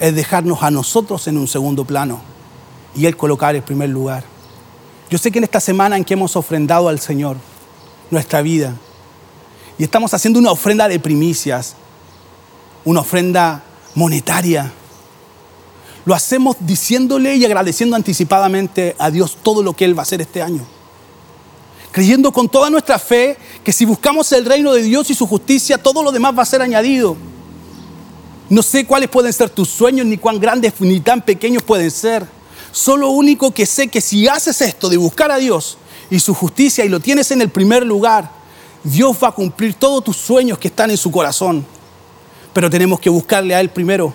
es 0.00 0.14
dejarnos 0.14 0.62
a 0.62 0.70
nosotros 0.70 1.28
en 1.28 1.36
un 1.36 1.46
segundo 1.46 1.84
plano 1.84 2.37
y 2.94 3.06
Él 3.06 3.16
colocar 3.16 3.54
el 3.54 3.62
primer 3.62 3.88
lugar. 3.88 4.24
Yo 5.10 5.18
sé 5.18 5.30
que 5.30 5.38
en 5.38 5.44
esta 5.44 5.60
semana 5.60 5.96
en 5.96 6.04
que 6.04 6.14
hemos 6.14 6.36
ofrendado 6.36 6.88
al 6.88 7.00
Señor 7.00 7.36
nuestra 8.10 8.42
vida 8.42 8.74
y 9.78 9.84
estamos 9.84 10.12
haciendo 10.12 10.38
una 10.38 10.50
ofrenda 10.50 10.88
de 10.88 10.98
primicias, 10.98 11.76
una 12.84 13.00
ofrenda 13.00 13.62
monetaria, 13.94 14.72
lo 16.04 16.14
hacemos 16.14 16.56
diciéndole 16.60 17.36
y 17.36 17.44
agradeciendo 17.44 17.94
anticipadamente 17.94 18.96
a 18.98 19.10
Dios 19.10 19.36
todo 19.42 19.62
lo 19.62 19.74
que 19.74 19.84
Él 19.84 19.96
va 19.96 20.00
a 20.00 20.04
hacer 20.04 20.20
este 20.20 20.42
año. 20.42 20.66
Creyendo 21.92 22.32
con 22.32 22.48
toda 22.48 22.70
nuestra 22.70 22.98
fe 22.98 23.36
que 23.64 23.72
si 23.72 23.84
buscamos 23.84 24.30
el 24.32 24.44
reino 24.44 24.72
de 24.72 24.82
Dios 24.82 25.10
y 25.10 25.14
su 25.14 25.26
justicia, 25.26 25.78
todo 25.78 26.02
lo 26.02 26.12
demás 26.12 26.36
va 26.36 26.42
a 26.42 26.46
ser 26.46 26.62
añadido. 26.62 27.16
No 28.48 28.62
sé 28.62 28.86
cuáles 28.86 29.10
pueden 29.10 29.32
ser 29.32 29.50
tus 29.50 29.68
sueños, 29.68 30.06
ni 30.06 30.16
cuán 30.16 30.40
grandes 30.40 30.72
ni 30.80 31.00
tan 31.00 31.20
pequeños 31.20 31.62
pueden 31.62 31.90
ser. 31.90 32.26
Solo 32.72 33.10
único 33.10 33.52
que 33.52 33.66
sé 33.66 33.88
que 33.88 34.00
si 34.00 34.28
haces 34.28 34.60
esto 34.60 34.88
de 34.88 34.96
buscar 34.96 35.30
a 35.30 35.36
Dios 35.38 35.78
y 36.10 36.20
su 36.20 36.34
justicia 36.34 36.84
y 36.84 36.88
lo 36.88 37.00
tienes 37.00 37.30
en 37.30 37.42
el 37.42 37.48
primer 37.48 37.84
lugar, 37.84 38.30
Dios 38.84 39.16
va 39.22 39.28
a 39.28 39.32
cumplir 39.32 39.74
todos 39.74 40.04
tus 40.04 40.16
sueños 40.16 40.58
que 40.58 40.68
están 40.68 40.90
en 40.90 40.96
su 40.96 41.10
corazón. 41.10 41.66
Pero 42.52 42.70
tenemos 42.70 43.00
que 43.00 43.10
buscarle 43.10 43.54
a 43.54 43.60
Él 43.60 43.70
primero. 43.70 44.12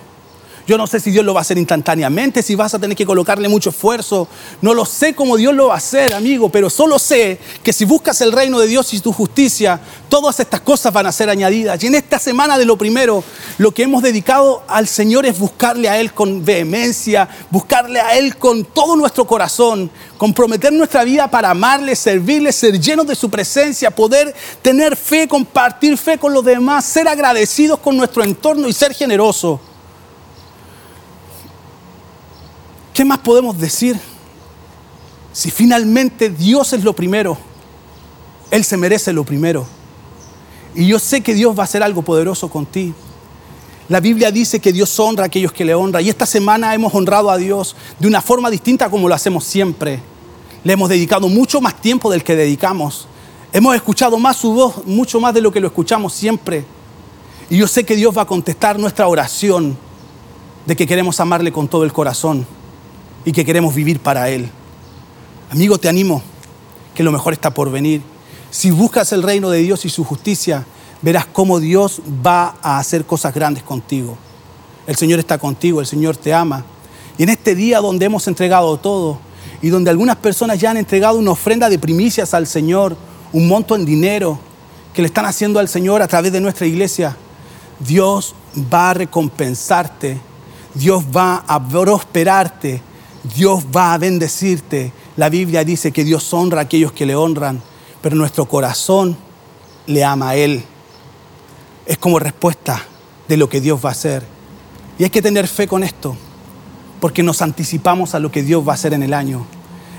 Yo 0.66 0.78
no 0.78 0.86
sé 0.86 0.98
si 0.98 1.10
Dios 1.10 1.26
lo 1.26 1.34
va 1.34 1.40
a 1.40 1.42
hacer 1.42 1.58
instantáneamente, 1.58 2.42
si 2.42 2.54
vas 2.54 2.72
a 2.72 2.78
tener 2.78 2.96
que 2.96 3.04
colocarle 3.04 3.48
mucho 3.48 3.68
esfuerzo. 3.68 4.26
No 4.62 4.72
lo 4.72 4.86
sé 4.86 5.14
cómo 5.14 5.36
Dios 5.36 5.54
lo 5.54 5.66
va 5.66 5.74
a 5.74 5.76
hacer, 5.76 6.14
amigo, 6.14 6.48
pero 6.48 6.70
solo 6.70 6.98
sé 6.98 7.38
que 7.62 7.74
si 7.74 7.84
buscas 7.84 8.22
el 8.22 8.32
reino 8.32 8.58
de 8.58 8.66
Dios 8.66 8.94
y 8.94 9.00
tu 9.00 9.12
justicia, 9.12 9.78
todas 10.08 10.40
estas 10.40 10.62
cosas 10.62 10.90
van 10.90 11.06
a 11.06 11.12
ser 11.12 11.28
añadidas. 11.28 11.82
Y 11.84 11.88
en 11.88 11.96
esta 11.96 12.18
semana 12.18 12.56
de 12.56 12.64
lo 12.64 12.78
primero, 12.78 13.22
lo 13.58 13.72
que 13.72 13.82
hemos 13.82 14.02
dedicado 14.02 14.62
al 14.66 14.88
Señor 14.88 15.26
es 15.26 15.38
buscarle 15.38 15.90
a 15.90 16.00
Él 16.00 16.14
con 16.14 16.42
vehemencia, 16.42 17.28
buscarle 17.50 18.00
a 18.00 18.16
Él 18.16 18.36
con 18.36 18.64
todo 18.64 18.96
nuestro 18.96 19.26
corazón, 19.26 19.90
comprometer 20.16 20.72
nuestra 20.72 21.04
vida 21.04 21.30
para 21.30 21.50
amarle, 21.50 21.94
servirle, 21.94 22.52
ser 22.52 22.80
llenos 22.80 23.06
de 23.06 23.14
su 23.14 23.28
presencia, 23.28 23.90
poder 23.90 24.34
tener 24.62 24.96
fe, 24.96 25.28
compartir 25.28 25.98
fe 25.98 26.16
con 26.16 26.32
los 26.32 26.42
demás, 26.42 26.86
ser 26.86 27.06
agradecidos 27.06 27.80
con 27.80 27.98
nuestro 27.98 28.24
entorno 28.24 28.66
y 28.66 28.72
ser 28.72 28.94
generosos. 28.94 29.60
¿Qué 32.94 33.04
más 33.04 33.18
podemos 33.18 33.58
decir? 33.58 33.98
Si 35.32 35.50
finalmente 35.50 36.30
Dios 36.30 36.72
es 36.72 36.84
lo 36.84 36.92
primero, 36.94 37.36
Él 38.52 38.62
se 38.62 38.76
merece 38.76 39.12
lo 39.12 39.24
primero. 39.24 39.66
Y 40.76 40.86
yo 40.86 41.00
sé 41.00 41.20
que 41.20 41.34
Dios 41.34 41.58
va 41.58 41.62
a 41.62 41.64
hacer 41.64 41.82
algo 41.82 42.02
poderoso 42.02 42.48
con 42.48 42.66
ti. 42.66 42.94
La 43.88 43.98
Biblia 43.98 44.30
dice 44.30 44.60
que 44.60 44.72
Dios 44.72 44.96
honra 45.00 45.24
a 45.24 45.26
aquellos 45.26 45.50
que 45.50 45.64
le 45.64 45.74
honran. 45.74 46.04
Y 46.04 46.08
esta 46.08 46.24
semana 46.24 46.72
hemos 46.72 46.94
honrado 46.94 47.30
a 47.30 47.36
Dios 47.36 47.74
de 47.98 48.06
una 48.06 48.22
forma 48.22 48.48
distinta 48.48 48.88
como 48.88 49.08
lo 49.08 49.14
hacemos 49.16 49.42
siempre. 49.42 49.98
Le 50.62 50.72
hemos 50.72 50.88
dedicado 50.88 51.28
mucho 51.28 51.60
más 51.60 51.80
tiempo 51.80 52.12
del 52.12 52.22
que 52.22 52.36
dedicamos. 52.36 53.08
Hemos 53.52 53.74
escuchado 53.74 54.18
más 54.20 54.36
su 54.36 54.52
voz, 54.52 54.86
mucho 54.86 55.18
más 55.18 55.34
de 55.34 55.40
lo 55.40 55.50
que 55.50 55.60
lo 55.60 55.66
escuchamos 55.66 56.12
siempre. 56.12 56.64
Y 57.50 57.56
yo 57.56 57.66
sé 57.66 57.82
que 57.82 57.96
Dios 57.96 58.16
va 58.16 58.22
a 58.22 58.26
contestar 58.26 58.78
nuestra 58.78 59.08
oración 59.08 59.76
de 60.64 60.76
que 60.76 60.86
queremos 60.86 61.18
amarle 61.18 61.50
con 61.50 61.66
todo 61.66 61.82
el 61.82 61.92
corazón 61.92 62.46
y 63.24 63.32
que 63.32 63.44
queremos 63.44 63.74
vivir 63.74 64.00
para 64.00 64.28
Él. 64.28 64.50
Amigo, 65.50 65.78
te 65.78 65.88
animo 65.88 66.22
que 66.94 67.02
lo 67.02 67.12
mejor 67.12 67.32
está 67.32 67.52
por 67.52 67.70
venir. 67.70 68.02
Si 68.50 68.70
buscas 68.70 69.12
el 69.12 69.22
reino 69.22 69.50
de 69.50 69.58
Dios 69.60 69.84
y 69.84 69.88
su 69.88 70.04
justicia, 70.04 70.64
verás 71.02 71.26
cómo 71.26 71.60
Dios 71.60 72.00
va 72.24 72.56
a 72.62 72.78
hacer 72.78 73.04
cosas 73.04 73.34
grandes 73.34 73.62
contigo. 73.62 74.16
El 74.86 74.96
Señor 74.96 75.18
está 75.18 75.38
contigo, 75.38 75.80
el 75.80 75.86
Señor 75.86 76.16
te 76.16 76.32
ama. 76.32 76.64
Y 77.18 77.22
en 77.22 77.28
este 77.30 77.54
día 77.54 77.80
donde 77.80 78.06
hemos 78.06 78.26
entregado 78.26 78.76
todo 78.76 79.18
y 79.62 79.68
donde 79.68 79.90
algunas 79.90 80.16
personas 80.16 80.58
ya 80.58 80.70
han 80.70 80.76
entregado 80.76 81.18
una 81.18 81.30
ofrenda 81.30 81.68
de 81.68 81.78
primicias 81.78 82.34
al 82.34 82.46
Señor, 82.46 82.96
un 83.32 83.48
monto 83.48 83.74
en 83.74 83.84
dinero 83.84 84.38
que 84.92 85.02
le 85.02 85.06
están 85.06 85.26
haciendo 85.26 85.58
al 85.58 85.68
Señor 85.68 86.02
a 86.02 86.08
través 86.08 86.32
de 86.32 86.40
nuestra 86.40 86.66
iglesia, 86.66 87.16
Dios 87.80 88.34
va 88.72 88.90
a 88.90 88.94
recompensarte, 88.94 90.20
Dios 90.74 91.04
va 91.14 91.44
a 91.46 91.66
prosperarte 91.68 92.80
Dios 93.24 93.64
va 93.74 93.94
a 93.94 93.98
bendecirte. 93.98 94.92
La 95.16 95.28
Biblia 95.28 95.64
dice 95.64 95.92
que 95.92 96.04
Dios 96.04 96.32
honra 96.34 96.60
a 96.60 96.64
aquellos 96.64 96.92
que 96.92 97.06
le 97.06 97.16
honran, 97.16 97.60
pero 98.02 98.16
nuestro 98.16 98.46
corazón 98.46 99.16
le 99.86 100.04
ama 100.04 100.30
a 100.30 100.36
Él. 100.36 100.62
Es 101.86 101.96
como 101.98 102.18
respuesta 102.18 102.84
de 103.26 103.36
lo 103.36 103.48
que 103.48 103.60
Dios 103.60 103.82
va 103.82 103.90
a 103.90 103.92
hacer. 103.92 104.22
Y 104.98 105.04
hay 105.04 105.10
que 105.10 105.22
tener 105.22 105.48
fe 105.48 105.66
con 105.66 105.82
esto, 105.82 106.14
porque 107.00 107.22
nos 107.22 107.40
anticipamos 107.40 108.14
a 108.14 108.18
lo 108.18 108.30
que 108.30 108.42
Dios 108.42 108.66
va 108.66 108.72
a 108.72 108.74
hacer 108.74 108.92
en 108.92 109.02
el 109.02 109.14
año. 109.14 109.46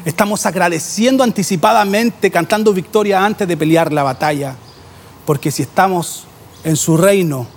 Estamos 0.05 0.45
agradeciendo 0.45 1.23
anticipadamente, 1.23 2.29
cantando 2.29 2.73
victoria 2.73 3.25
antes 3.25 3.47
de 3.47 3.57
pelear 3.57 3.91
la 3.91 4.03
batalla, 4.03 4.55
porque 5.25 5.49
si 5.49 5.63
estamos 5.63 6.25
en 6.63 6.75
su 6.75 6.95
reino, 6.95 7.47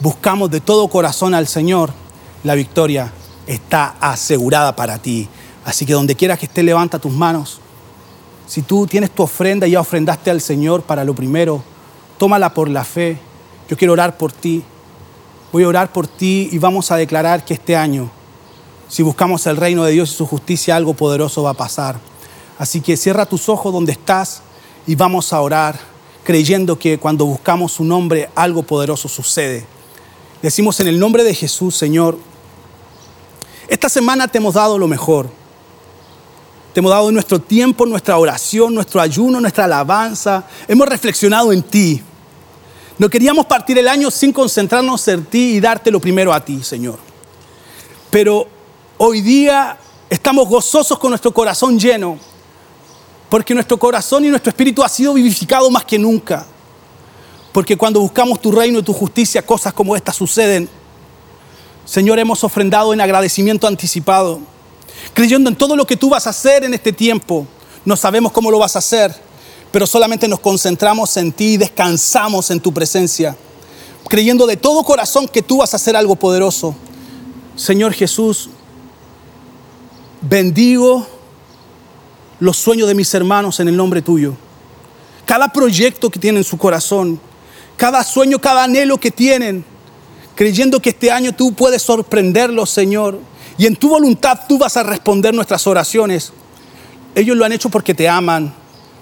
buscamos 0.00 0.50
de 0.50 0.60
todo 0.60 0.88
corazón 0.88 1.34
al 1.34 1.46
Señor, 1.46 1.90
la 2.44 2.54
victoria 2.54 3.10
está 3.46 3.96
asegurada 4.00 4.74
para 4.74 4.98
ti. 4.98 5.28
Así 5.64 5.86
que 5.86 5.92
donde 5.92 6.14
quieras 6.14 6.38
que 6.38 6.46
esté, 6.46 6.62
levanta 6.62 6.98
tus 6.98 7.12
manos. 7.12 7.60
Si 8.46 8.62
tú 8.62 8.86
tienes 8.86 9.10
tu 9.10 9.22
ofrenda 9.22 9.66
y 9.66 9.72
ya 9.72 9.80
ofrendaste 9.80 10.30
al 10.30 10.40
Señor 10.40 10.82
para 10.82 11.04
lo 11.04 11.14
primero, 11.14 11.62
tómala 12.18 12.54
por 12.54 12.68
la 12.68 12.84
fe. 12.84 13.18
Yo 13.68 13.76
quiero 13.76 13.92
orar 13.92 14.16
por 14.16 14.32
ti. 14.32 14.62
Voy 15.52 15.64
a 15.64 15.68
orar 15.68 15.92
por 15.92 16.06
ti 16.06 16.48
y 16.52 16.58
vamos 16.58 16.90
a 16.90 16.96
declarar 16.96 17.44
que 17.44 17.54
este 17.54 17.76
año, 17.76 18.10
si 18.88 19.02
buscamos 19.02 19.46
el 19.46 19.56
reino 19.56 19.84
de 19.84 19.92
Dios 19.92 20.12
y 20.12 20.14
su 20.14 20.26
justicia, 20.26 20.76
algo 20.76 20.94
poderoso 20.94 21.42
va 21.42 21.50
a 21.50 21.54
pasar. 21.54 21.98
Así 22.58 22.80
que 22.80 22.96
cierra 22.96 23.26
tus 23.26 23.48
ojos 23.48 23.72
donde 23.72 23.92
estás 23.92 24.42
y 24.86 24.94
vamos 24.94 25.32
a 25.32 25.40
orar, 25.40 25.78
creyendo 26.24 26.78
que 26.78 26.98
cuando 26.98 27.26
buscamos 27.26 27.72
su 27.72 27.84
nombre, 27.84 28.30
algo 28.34 28.62
poderoso 28.62 29.08
sucede. 29.08 29.66
Decimos 30.42 30.78
en 30.80 30.86
el 30.86 31.00
nombre 31.00 31.24
de 31.24 31.34
Jesús, 31.34 31.76
Señor, 31.76 32.18
esta 33.68 33.88
semana 33.88 34.28
te 34.28 34.38
hemos 34.38 34.54
dado 34.54 34.78
lo 34.78 34.86
mejor. 34.86 35.28
Te 36.72 36.80
hemos 36.80 36.90
dado 36.90 37.10
nuestro 37.10 37.40
tiempo, 37.40 37.86
nuestra 37.86 38.18
oración, 38.18 38.74
nuestro 38.74 39.00
ayuno, 39.00 39.40
nuestra 39.40 39.64
alabanza. 39.64 40.44
Hemos 40.68 40.88
reflexionado 40.88 41.52
en 41.52 41.62
ti. 41.62 42.02
No 42.98 43.08
queríamos 43.08 43.46
partir 43.46 43.78
el 43.78 43.88
año 43.88 44.10
sin 44.10 44.32
concentrarnos 44.32 45.06
en 45.08 45.24
ti 45.24 45.56
y 45.56 45.60
darte 45.60 45.90
lo 45.90 46.00
primero 46.00 46.32
a 46.32 46.44
ti, 46.44 46.62
Señor. 46.62 46.98
Pero 48.10 48.46
hoy 48.98 49.20
día 49.20 49.78
estamos 50.08 50.48
gozosos 50.48 50.98
con 50.98 51.10
nuestro 51.10 51.32
corazón 51.32 51.78
lleno, 51.78 52.18
porque 53.28 53.54
nuestro 53.54 53.78
corazón 53.78 54.24
y 54.24 54.28
nuestro 54.28 54.50
espíritu 54.50 54.82
ha 54.82 54.88
sido 54.88 55.14
vivificado 55.14 55.70
más 55.70 55.84
que 55.84 55.98
nunca. 55.98 56.46
Porque 57.52 57.76
cuando 57.76 58.00
buscamos 58.00 58.40
tu 58.40 58.52
reino 58.52 58.78
y 58.78 58.82
tu 58.82 58.92
justicia, 58.92 59.44
cosas 59.44 59.72
como 59.72 59.96
estas 59.96 60.14
suceden. 60.14 60.68
Señor, 61.86 62.18
hemos 62.18 62.42
ofrendado 62.42 62.92
en 62.92 63.00
agradecimiento 63.00 63.68
anticipado, 63.68 64.40
creyendo 65.14 65.48
en 65.48 65.54
todo 65.54 65.76
lo 65.76 65.86
que 65.86 65.96
tú 65.96 66.10
vas 66.10 66.26
a 66.26 66.30
hacer 66.30 66.64
en 66.64 66.74
este 66.74 66.92
tiempo. 66.92 67.46
No 67.84 67.96
sabemos 67.96 68.32
cómo 68.32 68.50
lo 68.50 68.58
vas 68.58 68.74
a 68.74 68.80
hacer, 68.80 69.14
pero 69.70 69.86
solamente 69.86 70.26
nos 70.26 70.40
concentramos 70.40 71.16
en 71.16 71.30
ti 71.30 71.54
y 71.54 71.56
descansamos 71.56 72.50
en 72.50 72.58
tu 72.58 72.74
presencia, 72.74 73.36
creyendo 74.08 74.48
de 74.48 74.56
todo 74.56 74.82
corazón 74.82 75.28
que 75.28 75.42
tú 75.42 75.58
vas 75.58 75.74
a 75.74 75.76
hacer 75.76 75.94
algo 75.96 76.16
poderoso. 76.16 76.74
Señor 77.54 77.92
Jesús, 77.92 78.50
bendigo 80.22 81.06
los 82.40 82.56
sueños 82.56 82.88
de 82.88 82.96
mis 82.96 83.14
hermanos 83.14 83.60
en 83.60 83.68
el 83.68 83.76
nombre 83.76 84.02
tuyo. 84.02 84.34
Cada 85.24 85.52
proyecto 85.52 86.10
que 86.10 86.18
tienen 86.18 86.38
en 86.38 86.44
su 86.44 86.58
corazón, 86.58 87.20
cada 87.76 88.02
sueño, 88.02 88.40
cada 88.40 88.64
anhelo 88.64 88.98
que 88.98 89.12
tienen 89.12 89.64
creyendo 90.36 90.78
que 90.78 90.90
este 90.90 91.10
año 91.10 91.34
tú 91.34 91.52
puedes 91.54 91.82
sorprenderlos, 91.82 92.70
Señor, 92.70 93.18
y 93.58 93.66
en 93.66 93.74
tu 93.74 93.88
voluntad 93.88 94.40
tú 94.46 94.58
vas 94.58 94.76
a 94.76 94.84
responder 94.84 95.34
nuestras 95.34 95.66
oraciones. 95.66 96.32
Ellos 97.14 97.36
lo 97.36 97.44
han 97.44 97.52
hecho 97.52 97.70
porque 97.70 97.94
te 97.94 98.08
aman. 98.08 98.54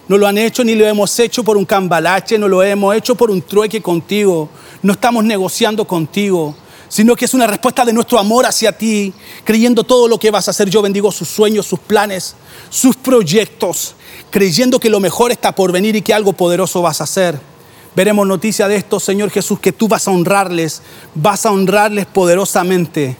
No 0.07 0.17
lo 0.17 0.27
han 0.27 0.39
hecho 0.39 0.63
ni 0.63 0.75
lo 0.75 0.87
hemos 0.87 1.19
hecho 1.19 1.43
por 1.43 1.57
un 1.57 1.65
cambalache, 1.65 2.39
no 2.39 2.47
lo 2.47 2.63
hemos 2.63 2.95
hecho 2.95 3.15
por 3.17 3.31
un 3.31 3.43
trueque 3.43 3.83
contigo. 3.83 4.49
No 4.83 4.93
estamos 4.93 5.25
negociando 5.25 5.87
contigo, 5.87 6.55
sino 6.89 7.17
que 7.17 7.25
es 7.25 7.35
una 7.35 7.47
respuesta 7.47 7.85
de 7.85 7.93
nuestro 7.93 8.19
amor 8.19 8.47
hacia 8.47 8.71
ti, 8.71 9.13
creyendo 9.43 9.83
todo 9.83 10.07
lo 10.07 10.19
que 10.19 10.31
vas 10.31 10.47
a 10.47 10.53
hacer. 10.53 10.71
Yo 10.71 10.83
bendigo 10.83 11.11
sus 11.11 11.29
sueños, 11.29 11.67
sus 11.67 11.81
planes, 11.81 12.37
sus 12.71 12.95
proyectos, 12.95 13.95
creyendo 14.31 14.79
que 14.79 14.91
lo 14.91 15.01
mejor 15.01 15.33
está 15.33 15.53
por 15.53 15.73
venir 15.73 15.97
y 15.97 16.03
que 16.03 16.15
algo 16.15 16.35
poderoso 16.35 16.83
vas 16.83 17.01
a 17.01 17.05
hacer. 17.05 17.54
Veremos 17.97 18.27
noticia 18.27 18.67
de 18.67 18.77
esto, 18.77 18.99
Señor 18.99 19.31
Jesús, 19.31 19.61
que 19.61 19.73
tú 19.73 19.87
vas 19.87 20.09
a 20.09 20.11
honrarles, 20.11 20.83
vas 21.15 21.47
a 21.47 21.53
honrarles 21.53 22.07
poderosamente, 22.07 23.17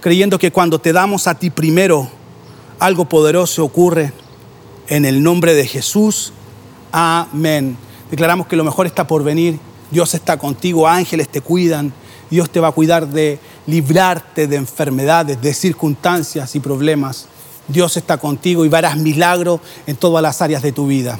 creyendo 0.00 0.38
que 0.38 0.52
cuando 0.52 0.78
te 0.78 0.92
damos 0.92 1.26
a 1.26 1.34
ti 1.34 1.48
primero, 1.48 2.10
algo 2.78 3.06
poderoso 3.06 3.64
ocurre. 3.64 4.12
En 4.88 5.04
el 5.04 5.22
nombre 5.22 5.54
de 5.54 5.66
Jesús, 5.66 6.32
amén. 6.92 7.76
Declaramos 8.10 8.46
que 8.46 8.56
lo 8.56 8.64
mejor 8.64 8.86
está 8.86 9.06
por 9.06 9.22
venir. 9.22 9.58
Dios 9.90 10.14
está 10.14 10.38
contigo, 10.38 10.88
ángeles 10.88 11.28
te 11.28 11.40
cuidan. 11.40 11.92
Dios 12.30 12.50
te 12.50 12.60
va 12.60 12.68
a 12.68 12.72
cuidar 12.72 13.08
de, 13.08 13.38
librarte 13.66 14.46
de 14.46 14.56
enfermedades, 14.56 15.40
de 15.42 15.52
circunstancias 15.52 16.54
y 16.54 16.60
problemas. 16.60 17.26
Dios 17.68 17.98
está 17.98 18.16
contigo 18.16 18.64
y 18.64 18.68
verás 18.68 18.96
milagros 18.96 19.60
en 19.86 19.96
todas 19.96 20.22
las 20.22 20.40
áreas 20.40 20.62
de 20.62 20.72
tu 20.72 20.86
vida. 20.86 21.18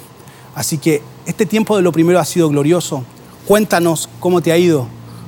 Así 0.54 0.78
que 0.78 1.02
este 1.28 1.44
tiempo 1.44 1.76
de 1.76 1.82
lo 1.82 1.92
primero 1.92 2.18
ha 2.18 2.24
sido 2.24 2.48
glorioso. 2.48 3.04
Cuéntanos 3.46 4.08
cómo 4.18 4.40
te 4.40 4.50
ha 4.50 4.56
ido. 4.56 4.86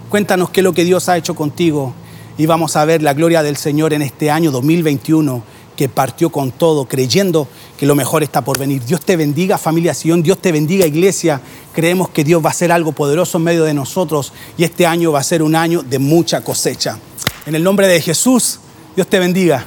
Cuéntanos 0.08 0.48
qué 0.48 0.60
es 0.60 0.64
lo 0.64 0.72
que 0.72 0.82
Dios 0.82 1.10
ha 1.10 1.18
hecho 1.18 1.34
contigo. 1.34 1.92
Y 2.38 2.46
vamos 2.46 2.74
a 2.76 2.86
ver 2.86 3.02
la 3.02 3.12
gloria 3.12 3.42
del 3.42 3.58
Señor 3.58 3.92
en 3.92 4.00
este 4.00 4.30
año 4.30 4.50
2021 4.50 5.42
que 5.76 5.90
partió 5.90 6.30
con 6.30 6.52
todo, 6.52 6.86
creyendo 6.86 7.48
que 7.76 7.84
lo 7.84 7.94
mejor 7.94 8.22
está 8.22 8.42
por 8.42 8.58
venir. 8.58 8.82
Dios 8.82 9.02
te 9.02 9.16
bendiga, 9.16 9.58
familia 9.58 9.92
Sion, 9.92 10.22
Dios 10.22 10.38
te 10.38 10.52
bendiga, 10.52 10.86
iglesia. 10.86 11.38
Creemos 11.74 12.08
que 12.08 12.24
Dios 12.24 12.42
va 12.42 12.48
a 12.48 12.52
hacer 12.52 12.72
algo 12.72 12.92
poderoso 12.92 13.36
en 13.36 13.44
medio 13.44 13.64
de 13.64 13.74
nosotros 13.74 14.32
y 14.56 14.64
este 14.64 14.86
año 14.86 15.12
va 15.12 15.20
a 15.20 15.22
ser 15.22 15.42
un 15.42 15.54
año 15.54 15.82
de 15.82 15.98
mucha 15.98 16.42
cosecha. 16.42 16.98
En 17.44 17.54
el 17.54 17.62
nombre 17.62 17.88
de 17.88 18.00
Jesús, 18.00 18.58
Dios 18.96 19.06
te 19.06 19.18
bendiga. 19.18 19.66